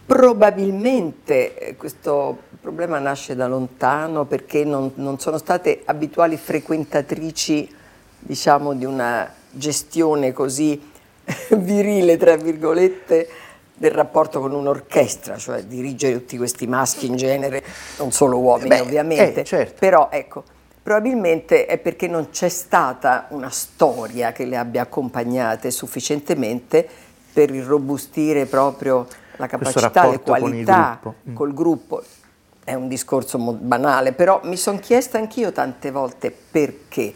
Probabilmente 0.04 1.56
eh, 1.56 1.76
questo 1.76 2.36
problema 2.60 2.98
nasce 2.98 3.36
da 3.36 3.46
lontano 3.46 4.24
perché 4.24 4.64
non, 4.64 4.90
non 4.96 5.20
sono 5.20 5.38
state 5.38 5.82
abituali 5.84 6.36
frequentatrici, 6.36 7.72
diciamo, 8.18 8.74
di 8.74 8.84
una 8.84 9.32
gestione 9.50 10.32
così 10.32 10.90
virile, 11.58 12.16
tra 12.16 12.34
virgolette, 12.36 13.28
del 13.76 13.90
rapporto 13.90 14.40
con 14.40 14.52
un'orchestra, 14.52 15.36
cioè 15.36 15.64
dirigere 15.64 16.14
tutti 16.14 16.36
questi 16.36 16.66
maschi 16.66 17.06
in 17.06 17.16
genere, 17.16 17.62
non 17.98 18.12
solo 18.12 18.38
uomini 18.38 18.68
Beh, 18.68 18.80
ovviamente, 18.80 19.40
eh, 19.40 19.44
certo. 19.44 19.74
però 19.80 20.08
ecco, 20.12 20.44
probabilmente 20.80 21.66
è 21.66 21.78
perché 21.78 22.06
non 22.06 22.30
c'è 22.30 22.48
stata 22.48 23.26
una 23.30 23.50
storia 23.50 24.32
che 24.32 24.44
le 24.44 24.56
abbia 24.56 24.82
accompagnate 24.82 25.70
sufficientemente 25.70 26.86
per 27.32 27.50
irrobustire 27.50 28.46
proprio 28.46 29.06
la 29.36 29.48
capacità, 29.48 30.08
le 30.08 30.20
qualità 30.20 30.98
gruppo. 31.00 31.30
Mm. 31.30 31.34
col 31.34 31.54
gruppo. 31.54 32.02
È 32.62 32.72
un 32.72 32.88
discorso 32.88 33.36
banale, 33.38 34.12
però 34.12 34.40
mi 34.44 34.56
sono 34.56 34.78
chiesta 34.78 35.18
anch'io 35.18 35.52
tante 35.52 35.90
volte 35.90 36.30
perché. 36.30 37.12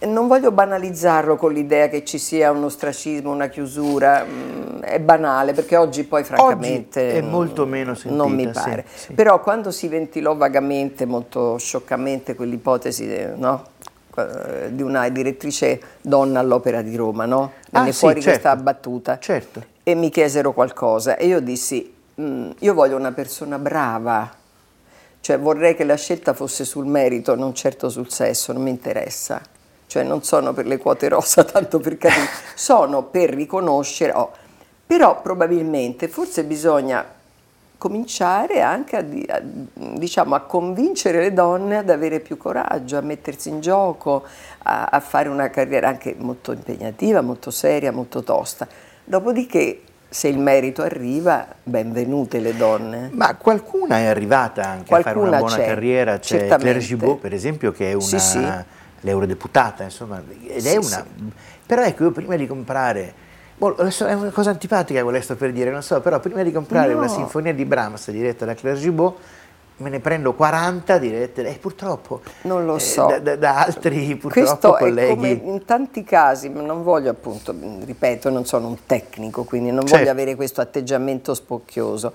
Non 0.00 0.26
voglio 0.26 0.50
banalizzarlo 0.50 1.36
con 1.36 1.52
l'idea 1.52 1.88
che 1.88 2.04
ci 2.04 2.18
sia 2.18 2.50
un 2.50 2.64
ostracismo, 2.64 3.30
una 3.30 3.46
chiusura, 3.46 4.24
mm, 4.28 4.80
è 4.80 4.98
banale 4.98 5.52
perché 5.52 5.76
oggi 5.76 6.02
poi 6.02 6.24
francamente 6.24 7.12
è 7.12 7.22
mm, 7.22 7.28
molto 7.28 7.66
meno 7.66 7.96
non 8.04 8.32
mi 8.32 8.42
sentita, 8.42 8.60
sì, 8.62 8.68
pare. 8.68 8.84
sì. 8.92 9.12
Però 9.12 9.40
quando 9.40 9.70
si 9.70 9.86
ventilò 9.86 10.34
vagamente, 10.34 11.04
molto 11.06 11.56
scioccamente, 11.58 12.34
quell'ipotesi 12.34 13.12
eh, 13.14 13.26
no? 13.36 13.64
Eh, 14.16 14.74
di 14.74 14.82
una 14.82 15.08
direttrice 15.08 15.80
donna 16.02 16.40
all'opera 16.40 16.82
di 16.82 16.96
Roma, 16.96 17.24
no? 17.24 17.52
Venne 17.70 17.88
Ah, 17.90 17.92
sì, 17.92 17.98
fuori 17.98 18.20
certo. 18.20 18.40
questa 18.40 18.56
battuta 18.60 19.18
Certo. 19.20 19.62
e 19.84 19.94
mi 19.94 20.10
chiesero 20.10 20.52
qualcosa 20.52 21.16
e 21.16 21.26
io 21.26 21.40
dissi, 21.40 21.94
"Mm, 22.20 22.50
io 22.58 22.74
voglio 22.74 22.96
una 22.96 23.12
persona 23.12 23.56
brava, 23.58 24.28
cioè 25.20 25.38
vorrei 25.38 25.76
che 25.76 25.84
la 25.84 25.96
scelta 25.96 26.32
fosse 26.34 26.64
sul 26.64 26.86
merito, 26.86 27.36
non 27.36 27.54
certo 27.54 27.88
sul 27.88 28.10
sesso, 28.10 28.52
non 28.52 28.62
mi 28.62 28.70
interessa. 28.70 29.40
Cioè 29.92 30.04
non 30.04 30.22
sono 30.22 30.54
per 30.54 30.66
le 30.66 30.78
quote 30.78 31.06
rosa, 31.10 31.44
tanto 31.44 31.78
per 31.78 31.98
capire, 31.98 32.26
sono 32.54 33.02
per 33.02 33.28
riconoscere, 33.28 34.12
oh, 34.12 34.30
però 34.86 35.20
probabilmente 35.20 36.08
forse 36.08 36.44
bisogna 36.44 37.04
cominciare 37.76 38.62
anche 38.62 38.96
a, 38.96 39.04
a, 39.34 39.42
diciamo, 39.42 40.34
a 40.34 40.40
convincere 40.40 41.20
le 41.20 41.34
donne 41.34 41.76
ad 41.76 41.90
avere 41.90 42.20
più 42.20 42.38
coraggio, 42.38 42.96
a 42.96 43.02
mettersi 43.02 43.50
in 43.50 43.60
gioco, 43.60 44.22
a, 44.62 44.86
a 44.86 45.00
fare 45.00 45.28
una 45.28 45.50
carriera 45.50 45.88
anche 45.88 46.14
molto 46.16 46.52
impegnativa, 46.52 47.20
molto 47.20 47.50
seria, 47.50 47.92
molto 47.92 48.22
tosta. 48.22 48.66
Dopodiché, 49.04 49.82
se 50.08 50.28
il 50.28 50.38
merito 50.38 50.80
arriva, 50.80 51.46
benvenute 51.62 52.38
le 52.38 52.56
donne. 52.56 53.10
Ma 53.12 53.34
qualcuna 53.34 53.98
è 53.98 54.06
arrivata 54.06 54.62
anche 54.64 54.94
a 54.94 55.02
fare 55.02 55.18
una 55.18 55.28
Qualcuna 55.28 55.38
buona 55.38 55.62
carriera, 55.62 56.12
c'è 56.18 56.38
certamente. 56.38 56.62
Claire 56.62 56.78
Gibault 56.78 57.20
per 57.20 57.34
esempio 57.34 57.72
che 57.72 57.90
è 57.90 57.92
una 57.92 58.02
Sì, 58.02 58.18
sì. 58.18 58.80
L'eurodeputata, 59.02 59.82
insomma, 59.84 60.20
ed 60.46 60.56
è 60.56 60.60
Sì, 60.60 60.76
una... 60.76 61.06
Però 61.66 61.82
ecco, 61.82 62.04
io 62.04 62.10
prima 62.10 62.36
di 62.36 62.46
comprare... 62.46 63.12
boh, 63.56 63.76
adesso 63.78 64.06
è 64.06 64.12
una 64.14 64.30
cosa 64.30 64.50
antipatica 64.50 65.02
quella 65.02 65.18
che 65.18 65.24
sto 65.24 65.36
per 65.36 65.52
dire, 65.52 65.70
non 65.70 65.82
so, 65.82 66.00
però 66.00 66.18
prima 66.20 66.42
di 66.42 66.50
comprare 66.52 66.92
No. 66.92 66.98
una 66.98 67.08
sinfonia 67.08 67.54
di 67.54 67.64
Brahms 67.64 68.10
diretta 68.10 68.44
da 68.44 68.54
Claire 68.54 68.78
Gibault 68.78 69.16
me 69.78 69.88
ne 69.90 70.00
prendo 70.00 70.32
40 70.34 70.98
dirette, 70.98 71.44
e 71.44 71.58
purtroppo 71.58 72.20
Non 72.42 72.64
lo 72.66 72.76
eh, 72.76 72.80
so. 72.80 73.06
da, 73.06 73.18
da- 73.18 73.36
da 73.36 73.64
altri 73.64 74.14
purtroppo 74.16 74.48
Questo 74.48 74.72
colleghi. 74.74 75.40
in 75.48 75.64
tanti 75.64 76.04
casi, 76.04 76.48
non 76.50 76.84
voglio 76.84 77.10
appunto, 77.10 77.52
ripeto, 77.84 78.30
non 78.30 78.44
sono 78.44 78.68
un 78.68 78.76
tecnico, 78.86 79.42
quindi 79.44 79.70
non 79.70 79.80
Certo. 79.84 79.96
voglio 79.98 80.10
avere 80.10 80.36
questo 80.36 80.60
atteggiamento 80.60 81.34
spocchioso, 81.34 82.12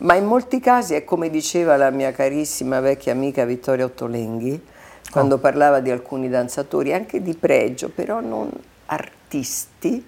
ma 0.00 0.14
in 0.16 0.26
molti 0.26 0.60
casi 0.60 0.94
è 0.94 1.04
come 1.04 1.30
diceva 1.30 1.76
la 1.76 1.88
mia 1.90 2.12
carissima 2.12 2.80
vecchia 2.80 3.12
amica 3.12 3.44
Vittoria 3.46 3.86
Ottolenghi, 3.86 4.62
quando 5.10 5.36
Oh. 5.36 5.38
parlava 5.38 5.80
di 5.80 5.90
alcuni 5.90 6.28
danzatori, 6.28 6.92
anche 6.92 7.22
di 7.22 7.34
pregio, 7.34 7.88
però 7.88 8.20
non 8.20 8.50
artisti, 8.86 10.04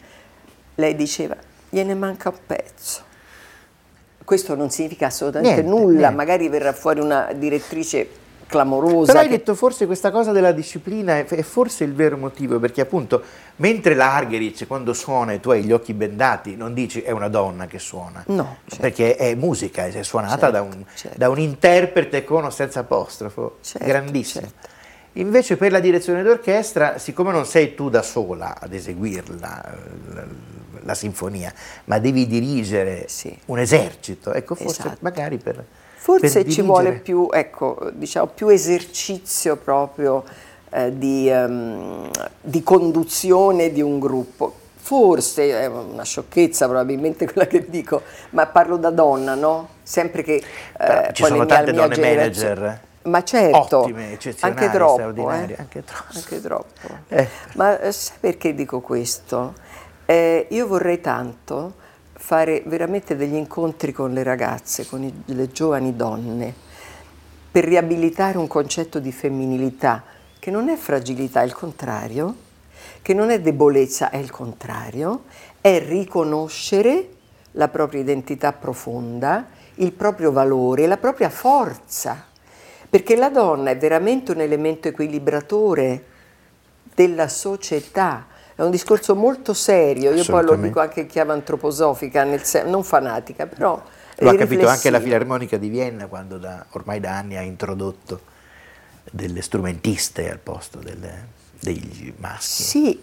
lei 0.77 0.95
diceva, 0.97 1.37
gliene 1.69 1.95
manca 1.95 2.29
un 2.31 2.39
pezzo. 2.47 3.03
Questo 4.25 4.55
non 4.55 4.71
significa 4.71 5.07
assolutamente 5.07 5.63
Niente, 5.63 5.71
nulla, 5.79 5.99
niente. 5.99 6.15
magari 6.17 6.49
verrà 6.49 6.73
fuori 6.73 7.01
una 7.01 7.33
direttrice 7.35 8.09
clamorosa. 8.47 9.07
Però 9.13 9.25
hai 9.25 9.29
che- 9.29 9.37
detto 9.39 9.55
forse 9.55 9.87
questa 9.87 10.11
cosa 10.11 10.31
della 10.33 10.53
disciplina 10.53 11.19
è, 11.19 11.25
è 11.25 11.43
forse 11.43 11.85
il 11.85 11.95
vero 11.95 12.17
motivo, 12.17 12.59
perché 12.61 12.81
appunto 12.81 13.23
mentre 13.57 13.95
la 13.95 14.15
Argerich 14.15 14.67
quando 14.67 14.93
suona 14.93 15.33
e 15.33 15.41
tu 15.41 15.51
hai 15.51 15.63
gli 15.65 15.73
occhi 15.73 15.95
bendati 15.95 16.57
non 16.57 16.75
dici 16.75 17.01
è 17.03 17.11
una 17.11 17.29
donna 17.29 17.67
che 17.67 17.79
suona, 17.79 18.23
No, 18.29 18.59
certo. 18.67 18.83
perché 18.83 19.17
è 19.17 19.35
musica, 19.35 19.87
è 19.87 20.03
suonata 20.03 20.37
Certo, 20.37 20.51
da, 20.51 20.63
un, 20.63 20.85
certo. 20.95 21.19
da 21.19 21.29
un 21.29 21.39
interprete 21.39 22.25
con 22.25 22.45
o 22.45 22.51
senza 22.51 22.81
apostrofo, 22.81 23.59
Certo, 23.63 23.87
grandissimo. 23.87 24.49
Invece 25.15 25.57
per 25.57 25.73
la 25.73 25.81
direzione 25.81 26.23
d'orchestra, 26.23 26.99
siccome 26.99 27.33
non 27.33 27.45
sei 27.45 27.75
tu 27.75 27.91
da 27.91 28.03
sola 28.03 28.57
ad 28.61 28.73
eseguirla, 28.73 29.65
eh, 29.65 30.15
la, 30.15 30.25
la 30.85 30.95
sinfonia, 30.95 31.53
ma 31.87 31.99
devi 31.99 32.27
dirigere 32.27 33.07
Sì. 33.09 33.37
un 33.47 33.59
esercito, 33.59 34.33
ecco 34.33 34.55
forse 34.55 34.81
Esatto. 34.81 34.99
magari 35.01 35.39
per... 35.39 35.65
Forse 35.97 36.45
per 36.45 36.53
ci 36.53 36.63
vuole 36.63 36.93
più, 36.93 37.29
ecco, 37.31 37.91
diciamo, 37.93 38.29
più 38.29 38.49
esercizio 38.49 39.57
proprio 39.57 40.25
eh, 40.71 40.97
di, 40.97 41.29
ehm, 41.29 42.11
di 42.41 42.63
conduzione 42.63 43.71
di 43.71 43.83
un 43.83 43.99
gruppo. 43.99 44.55
Forse 44.77 45.51
è 45.51 45.67
una 45.67 46.05
sciocchezza 46.05 46.67
probabilmente 46.67 47.27
quella 47.31 47.47
che 47.47 47.69
dico, 47.69 48.03
ma 48.31 48.47
parlo 48.47 48.79
da 48.79 48.91
donna, 48.91 49.35
no? 49.35 49.69
Sempre 49.83 50.23
che 50.23 50.43
eh, 50.79 51.11
ci 51.13 51.25
sono 51.25 51.45
tante 51.45 51.73
donne 51.73 51.99
manager. 51.99 52.81
Ma 53.03 53.25
certo, 53.25 53.79
Ottime, 53.79 54.13
eccezionali, 54.13 54.61
anche 54.61 54.77
troppo, 54.77 54.93
straordinarie, 54.93 55.57
eh. 55.57 55.61
anche 55.61 55.85
troppo. 55.85 56.13
Anche 56.15 56.41
troppo. 56.41 56.89
Eh. 57.09 57.29
Ma 57.55 57.81
eh, 57.81 57.93
sai 57.93 58.17
perché 58.21 58.55
dico 58.55 58.81
questo? 58.81 59.55
Eh, 60.05 60.47
io 60.51 60.67
vorrei 60.67 61.01
tanto 61.01 61.75
fare 62.13 62.63
veramente 62.67 63.17
degli 63.17 63.35
incontri 63.35 63.93
con 63.93 64.13
le 64.13 64.23
ragazze, 64.23 64.87
con 64.87 65.03
i- 65.03 65.23
le 65.27 65.49
giovani 65.49 65.97
donne, 65.97 66.53
per 67.51 67.65
riabilitare 67.65 68.37
un 68.37 68.47
concetto 68.47 68.99
di 68.99 69.13
femminilità 69.13 70.05
che 70.39 70.51
non 70.51 70.69
è 70.69 70.77
fragilità, 70.77 71.41
è 71.41 71.45
il 71.45 71.55
contrario, 71.55 72.35
che 73.01 73.15
non 73.15 73.31
è 73.31 73.41
debolezza, 73.41 74.11
è 74.11 74.19
il 74.19 74.31
contrario, 74.31 75.25
è 75.61 75.83
riconoscere 75.83 77.09
la 77.53 77.69
propria 77.69 78.01
identità 78.01 78.53
profonda, 78.53 79.47
il 79.77 79.93
proprio 79.93 80.33
valore, 80.33 80.87
la 80.87 80.99
propria 80.99 81.31
forza, 81.31 82.27
perché 82.91 83.15
la 83.15 83.31
donna 83.31 83.71
è 83.71 83.77
veramente 83.77 84.33
un 84.33 84.41
elemento 84.41 84.89
equilibratore 84.89 86.05
della 86.95 87.29
società. 87.29 88.27
È 88.55 88.63
un 88.63 88.71
discorso 88.71 89.15
molto 89.15 89.55
serio, 89.55 90.13
io 90.13 90.25
poi 90.25 90.45
lo 90.45 90.57
dico 90.57 90.81
anche 90.81 91.01
in 91.01 91.07
chiave 91.07 91.33
antroposofica, 91.33 92.25
nel 92.25 92.43
sen- 92.43 92.69
non 92.69 92.83
fanatica, 92.85 93.47
però 93.47 93.81
Lo 94.19 94.29
ha 94.29 94.35
capito 94.35 94.67
anche 94.67 94.91
la. 94.91 95.01
Filarmonica 95.01 95.57
di 95.57 95.69
Vienna 95.69 96.07
quando 96.09 96.37
da, 96.37 96.67
ormai 96.73 97.01
da 97.01 97.17
anni 97.17 97.37
ha 97.37 97.41
introdotto 97.41 98.21
delle 99.11 99.41
strumentiste 99.41 100.31
al 100.31 100.39
posto 100.41 100.79
delle- 100.79 101.29
degli 101.59 102.13
maschi. 102.19 102.63
Sì, 102.63 103.03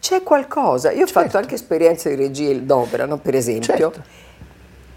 c'è 0.00 0.22
qualcosa. 0.22 0.90
Io 0.90 1.04
ho 1.04 1.06
Certo. 1.06 1.20
fatto 1.22 1.38
anche 1.38 1.54
esperienze 1.54 2.10
di 2.10 2.16
regia 2.16 2.52
d'opera, 2.58 3.06
no? 3.06 3.16
per 3.16 3.34
esempio. 3.36 3.74
Certo. 3.74 4.02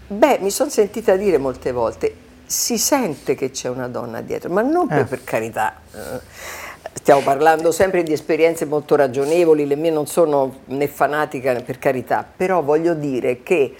Beh, 0.08 0.38
mi 0.42 0.50
sono 0.50 0.68
sentita 0.68 1.16
dire 1.16 1.38
molte 1.38 1.72
volte, 1.72 2.14
si 2.48 2.78
sente 2.78 3.34
che 3.34 3.50
c'è 3.50 3.68
una 3.68 3.88
donna 3.88 4.22
dietro, 4.22 4.50
ma 4.50 4.62
non 4.62 4.86
per, 4.86 4.98
Eh. 5.00 5.04
per 5.04 5.22
carità. 5.24 5.74
eh, 5.94 6.56
Stiamo 6.94 7.20
parlando 7.22 7.70
sempre 7.72 8.02
di 8.02 8.12
esperienze 8.12 8.64
molto 8.66 8.94
ragionevoli, 8.96 9.66
le 9.66 9.76
mie 9.76 9.90
non 9.90 10.06
sono 10.06 10.60
né 10.66 10.88
fanatica 10.88 11.52
né 11.52 11.62
per 11.62 11.78
carità, 11.78 12.26
però 12.36 12.62
voglio 12.62 12.92
dire 12.94 13.42
che 13.42 13.74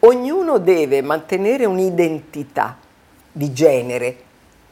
ognuno 0.00 0.58
deve 0.58 1.00
mantenere 1.02 1.64
un'identità 1.64 2.76
di 3.30 3.52
genere, 3.52 4.16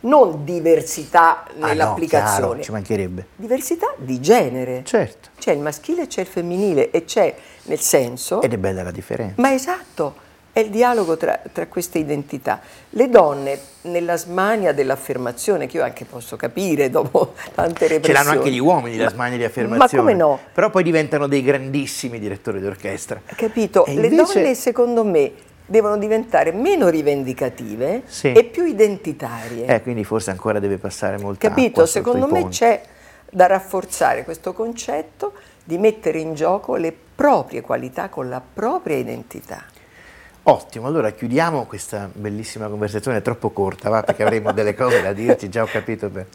non 0.00 0.44
diversità 0.44 1.44
Ah, 1.44 1.50
no, 1.56 1.66
nell'applicazione. 1.66 2.46
chiaro, 2.48 2.62
ci 2.62 2.70
mancherebbe. 2.72 3.26
diversità 3.36 3.94
di 3.96 4.20
genere. 4.20 4.82
Certo. 4.84 5.28
C'è 5.38 5.52
il 5.52 5.60
maschile 5.60 6.02
e 6.02 6.06
c'è 6.06 6.22
il 6.22 6.26
femminile 6.26 6.90
e 6.90 7.04
c'è 7.04 7.34
nel 7.64 7.80
senso, 7.80 8.42
Ed 8.42 8.52
è 8.52 8.58
bella 8.58 8.82
la 8.82 8.90
differenza. 8.90 9.34
ma 9.40 9.52
esatto, 9.54 10.14
è 10.52 10.60
il 10.60 10.70
dialogo 10.70 11.16
tra, 11.16 11.40
tra, 11.52 11.66
queste 11.66 11.98
identità. 11.98 12.60
Le 12.90 13.08
donne, 13.08 13.58
nella 13.82 14.16
smania 14.16 14.72
dell'affermazione, 14.72 15.66
che 15.66 15.76
io 15.76 15.84
anche 15.84 16.04
posso 16.04 16.36
capire 16.36 16.90
dopo 16.90 17.34
tante 17.54 17.86
repressioni. 17.86 18.02
Ce 18.02 18.12
l'hanno 18.12 18.30
anche 18.38 18.50
gli 18.50 18.58
uomini 18.58 18.96
la 18.96 19.10
smania 19.10 19.36
di 19.38 19.44
affermazione. 19.44 19.88
Ma 19.92 20.00
come 20.00 20.14
no? 20.14 20.38
Però 20.52 20.70
poi 20.70 20.82
diventano 20.82 21.26
dei 21.26 21.42
grandissimi 21.42 22.18
direttori 22.18 22.60
d'orchestra. 22.60 23.20
Capito? 23.24 23.84
E 23.86 23.94
Le 23.94 24.06
invece- 24.08 24.40
donne, 24.40 24.54
secondo 24.54 25.04
me, 25.04 25.32
devono 25.64 25.96
diventare 25.98 26.50
meno 26.50 26.88
rivendicative 26.88 28.02
Sì. 28.06 28.32
e 28.32 28.42
più 28.44 28.64
identitarie. 28.64 29.66
Eh, 29.66 29.82
quindi 29.82 30.02
forse 30.02 30.30
ancora 30.30 30.58
deve 30.58 30.78
passare 30.78 31.16
molta 31.16 31.48
Capito? 31.48 31.68
acqua 31.68 31.86
sotto 31.86 32.04
Secondo 32.12 32.26
me 32.32 32.40
ponti. 32.40 32.56
c'è 32.56 32.82
da 33.30 33.46
rafforzare 33.46 34.24
questo 34.24 34.52
concetto 34.52 35.32
di 35.62 35.78
mettere 35.78 36.18
in 36.18 36.34
gioco 36.34 36.74
le 36.74 36.92
proprie 37.14 37.60
qualità 37.60 38.08
con 38.08 38.28
la 38.28 38.42
propria 38.42 38.96
identità. 38.96 39.62
Ottimo, 40.44 40.86
allora 40.86 41.10
chiudiamo 41.10 41.66
questa 41.66 42.08
bellissima 42.12 42.66
conversazione, 42.68 43.18
è 43.18 43.22
troppo 43.22 43.50
corta, 43.50 43.90
va, 43.90 44.02
perché 44.02 44.22
avremo 44.22 44.52
delle 44.52 44.74
cose 44.74 45.02
da 45.02 45.12
dirci, 45.12 45.50
già 45.50 45.62
ho 45.62 45.66
capito 45.66 46.08
per, 46.08 46.26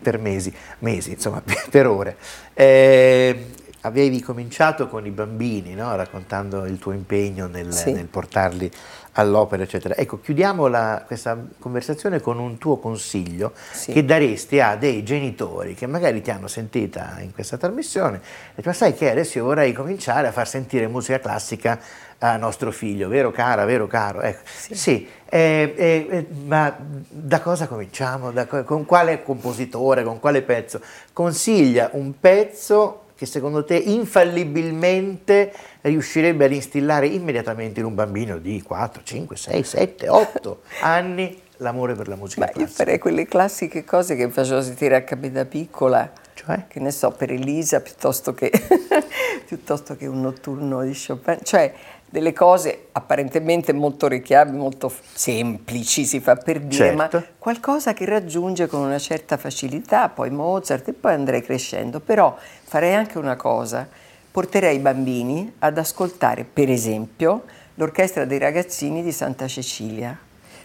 per 0.00 0.18
mesi, 0.18 0.54
mesi, 0.78 1.10
insomma, 1.12 1.42
per 1.68 1.86
ore. 1.88 2.16
Eh, 2.54 3.46
avevi 3.82 4.20
cominciato 4.22 4.86
con 4.86 5.04
i 5.04 5.10
bambini, 5.10 5.74
no? 5.74 5.94
raccontando 5.96 6.64
il 6.64 6.78
tuo 6.78 6.92
impegno 6.92 7.48
nel, 7.48 7.72
Sì. 7.72 7.92
nel 7.92 8.06
portarli 8.06 8.70
all'opera, 9.12 9.64
eccetera. 9.64 9.96
Ecco, 9.96 10.20
chiudiamo 10.20 10.68
la- 10.68 11.02
questa 11.04 11.36
conversazione 11.58 12.20
con 12.20 12.38
un 12.38 12.56
tuo 12.56 12.76
consiglio 12.78 13.52
Sì. 13.72 13.90
che 13.92 14.04
daresti 14.04 14.60
a 14.60 14.76
dei 14.76 15.02
genitori 15.02 15.74
che 15.74 15.86
magari 15.86 16.20
ti 16.22 16.30
hanno 16.30 16.46
sentita 16.46 17.16
in 17.20 17.32
questa 17.32 17.56
trasmissione 17.56 18.18
e 18.18 18.52
dici, 18.56 18.68
ma 18.68 18.74
sai 18.74 18.94
che 18.94 19.10
adesso 19.10 19.38
io 19.38 19.44
vorrei 19.44 19.72
cominciare 19.72 20.28
a 20.28 20.32
far 20.32 20.46
sentire 20.46 20.86
musica 20.86 21.18
classica 21.18 21.80
a 22.22 22.36
nostro 22.36 22.70
figlio, 22.70 23.08
vero 23.08 23.30
cara, 23.30 23.64
vero 23.64 23.86
caro? 23.86 24.20
Ecco, 24.20 24.42
sì, 24.44 25.08
eh, 25.28 25.74
eh, 25.76 26.06
eh, 26.10 26.26
ma 26.44 26.76
da 27.08 27.40
cosa 27.40 27.66
cominciamo? 27.66 28.30
Da 28.30 28.46
co- 28.46 28.64
con 28.64 28.84
quale 28.84 29.22
compositore, 29.22 30.02
con 30.04 30.20
quale 30.20 30.42
pezzo? 30.42 30.80
Consiglia 31.12 31.90
un 31.92 32.18
pezzo 32.18 33.04
che 33.16 33.26
secondo 33.26 33.64
te 33.64 33.76
infallibilmente 33.76 35.52
riuscirebbe 35.82 36.46
ad 36.46 36.52
instillare 36.52 37.06
immediatamente 37.06 37.80
in 37.80 37.86
un 37.86 37.94
bambino 37.94 38.38
di 38.38 38.62
4, 38.62 39.02
5, 39.02 39.36
6, 39.36 39.62
7, 39.62 40.08
8 40.08 40.62
anni 40.80 41.38
l'amore 41.58 41.94
per 41.94 42.08
la 42.08 42.16
musica 42.16 42.40
Ma 42.40 42.46
io 42.46 42.52
classica? 42.54 42.76
farei 42.84 42.98
quelle 42.98 43.26
classiche 43.26 43.84
cose 43.84 44.16
che 44.16 44.28
facevo 44.30 44.62
sentire 44.62 45.06
a 45.06 45.16
da 45.28 45.44
piccola, 45.44 46.10
Cioè? 46.32 46.64
che 46.68 46.80
ne 46.80 46.90
so, 46.90 47.10
per 47.10 47.30
Elisa 47.30 47.80
piuttosto 47.80 48.32
che, 48.32 48.50
piuttosto 49.46 49.96
che 49.96 50.06
un 50.06 50.22
notturno 50.22 50.82
di 50.82 50.96
Chopin, 50.98 51.38
cioè 51.42 51.72
delle 52.10 52.32
cose 52.32 52.88
apparentemente 52.92 53.72
molto 53.72 54.06
orecchiabili, 54.06 54.56
molto 54.56 54.92
semplici, 55.14 56.04
si 56.04 56.18
fa 56.18 56.34
per 56.34 56.58
dire, 56.60 56.96
Certo. 56.96 57.16
ma 57.18 57.24
qualcosa 57.38 57.94
che 57.94 58.04
raggiunge 58.04 58.66
con 58.66 58.80
una 58.80 58.98
certa 58.98 59.36
facilità, 59.36 60.08
poi 60.08 60.30
Mozart 60.30 60.88
e 60.88 60.92
poi 60.92 61.12
andrei 61.14 61.40
crescendo. 61.42 62.00
Però 62.00 62.36
farei 62.64 62.94
anche 62.94 63.16
una 63.16 63.36
cosa, 63.36 63.88
porterei 64.30 64.76
i 64.76 64.80
bambini 64.80 65.54
ad 65.60 65.78
ascoltare, 65.78 66.44
per 66.44 66.68
esempio, 66.68 67.44
l'orchestra 67.76 68.24
dei 68.24 68.38
ragazzini 68.38 69.02
di 69.04 69.12
Santa 69.12 69.46
Cecilia. 69.46 70.18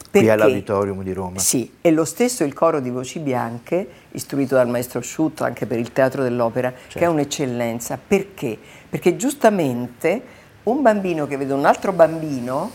Qui 0.10 0.24
Perché- 0.24 0.32
all'Auditorium 0.32 1.04
di 1.04 1.14
Roma. 1.14 1.40
Sì, 1.40 1.74
e 1.82 1.92
lo 1.92 2.06
stesso 2.06 2.44
il 2.44 2.54
coro 2.54 2.80
di 2.80 2.90
voci 2.90 3.20
bianche, 3.20 3.88
istruito 4.12 4.56
dal 4.56 4.68
maestro 4.70 5.02
Sciutto 5.02 5.44
anche 5.44 5.66
per 5.66 5.78
il 5.78 5.92
teatro 5.92 6.24
dell'opera, 6.24 6.72
che 6.72 6.78
Certo. 6.88 7.00
è 7.00 7.08
un'eccellenza. 7.08 8.00
Perché? 8.08 8.58
Perché 8.90 9.16
giustamente 9.18 10.22
un 10.66 10.82
bambino 10.82 11.28
che 11.28 11.38
vede 11.38 11.54
un 11.54 11.66
altro 11.66 11.92
bambino 11.92 12.72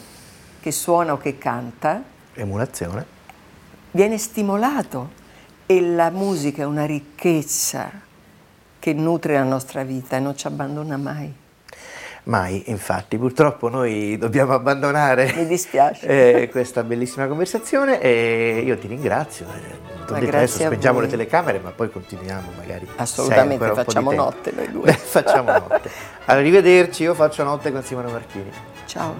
che 0.61 0.70
suona 0.70 1.12
o 1.12 1.16
che 1.18 1.38
canta 1.38 2.03
Emulazione. 2.35 3.05
viene 3.90 4.18
stimolato 4.18 5.18
e 5.66 5.81
la 5.81 6.11
musica 6.11 6.62
è 6.62 6.66
una 6.66 6.87
ricchezza 6.87 7.90
che 8.79 8.92
nutre 8.92 9.35
la 9.35 9.42
nostra 9.42 9.83
vita 9.83 10.16
e 10.16 10.20
non 10.20 10.37
ci 10.37 10.46
abbandona 10.46 10.96
mai. 10.96 11.33
Mai, 12.25 12.71
infatti, 12.71 13.17
purtroppo 13.17 13.69
noi 13.69 14.17
dobbiamo 14.19 14.53
abbandonare 14.53 15.33
Mi 15.37 15.47
dispiace. 15.47 16.07
eh, 16.43 16.49
questa 16.51 16.83
bellissima 16.83 17.27
conversazione 17.27 18.01
e 18.01 18.63
io 18.65 18.77
ti 18.79 18.87
ringrazio. 18.89 19.47
eh, 19.47 19.61
detto, 19.61 20.15
grazie 20.15 20.29
adesso 20.29 20.57
speggiamo 20.65 20.99
voi. 20.99 21.05
le 21.05 21.11
telecamere, 21.11 21.59
ma 21.61 21.71
poi 21.71 21.91
continuiamo 21.91 22.51
magari. 22.57 22.87
Assolutamente, 22.97 23.73
facciamo 23.73 24.13
notte 24.13 24.53
noi 24.55 24.71
due. 24.71 24.85
Beh, 24.85 24.93
facciamo 24.99 25.51
notte. 25.53 25.91
Arrivederci, 26.27 27.05
io 27.05 27.15
faccio 27.15 27.43
notte 27.43 27.73
con 27.73 27.83
Simone 27.83 28.11
Marchini. 28.11 28.51
Ciao. 28.87 29.19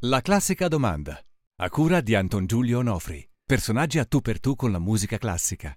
La 0.00 0.20
classica 0.20 0.68
domanda. 0.68 1.18
A 1.56 1.68
cura 1.68 2.00
di 2.00 2.14
Anton 2.14 2.46
Giulio 2.46 2.78
Onofri. 2.78 3.24
Personaggi 3.44 3.98
a 3.98 4.04
tu 4.04 4.20
per 4.20 4.40
tu 4.40 4.56
con 4.56 4.72
la 4.72 4.78
musica 4.78 5.18
classica. 5.18 5.76